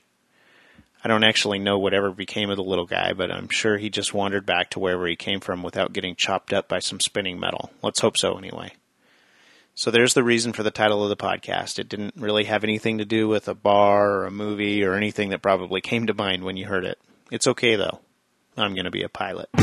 I 1.04 1.10
don't 1.10 1.26
actually 1.26 1.60
know 1.60 1.78
whatever 1.78 2.12
became 2.12 2.50
of 2.50 2.56
the 2.56 2.64
little 2.64 2.86
guy, 2.86 3.12
but 3.12 3.30
I'm 3.30 3.50
sure 3.50 3.78
he 3.78 3.90
just 3.90 4.14
wandered 4.14 4.46
back 4.46 4.70
to 4.70 4.80
wherever 4.80 5.06
he 5.06 5.18
came 5.18 5.42
from 5.42 5.62
without 5.62 5.92
getting 5.92 6.16
chopped 6.16 6.54
up 6.54 6.70
by 6.70 6.80
some 6.80 7.02
spinning 7.02 7.38
metal. 7.40 7.72
Let's 7.82 8.00
hope 8.00 8.18
so, 8.18 8.38
anyway. 8.38 8.72
So 9.76 9.92
there's 9.92 10.14
the 10.14 10.24
reason 10.24 10.54
for 10.54 10.64
the 10.64 10.72
title 10.72 11.04
of 11.04 11.10
the 11.10 11.18
podcast. 11.18 11.78
It 11.78 11.90
didn't 11.90 12.14
really 12.16 12.46
have 12.46 12.64
anything 12.64 13.00
to 13.00 13.06
do 13.06 13.28
with 13.28 13.50
a 13.50 13.54
bar 13.54 14.12
or 14.12 14.26
a 14.26 14.32
movie 14.32 14.84
or 14.84 14.94
anything 14.94 15.30
that 15.32 15.42
probably 15.42 15.82
came 15.82 16.08
to 16.08 16.14
mind 16.14 16.44
when 16.46 16.56
you 16.56 16.68
heard 16.68 16.86
it. 16.86 17.00
It's 17.32 17.48
okay, 17.48 17.76
though. 17.76 18.00
I'm 18.56 18.74
going 18.74 18.86
to 18.86 18.92
be 18.92 19.04
a 19.04 19.10
pilot. 19.10 19.50
No, 19.54 19.60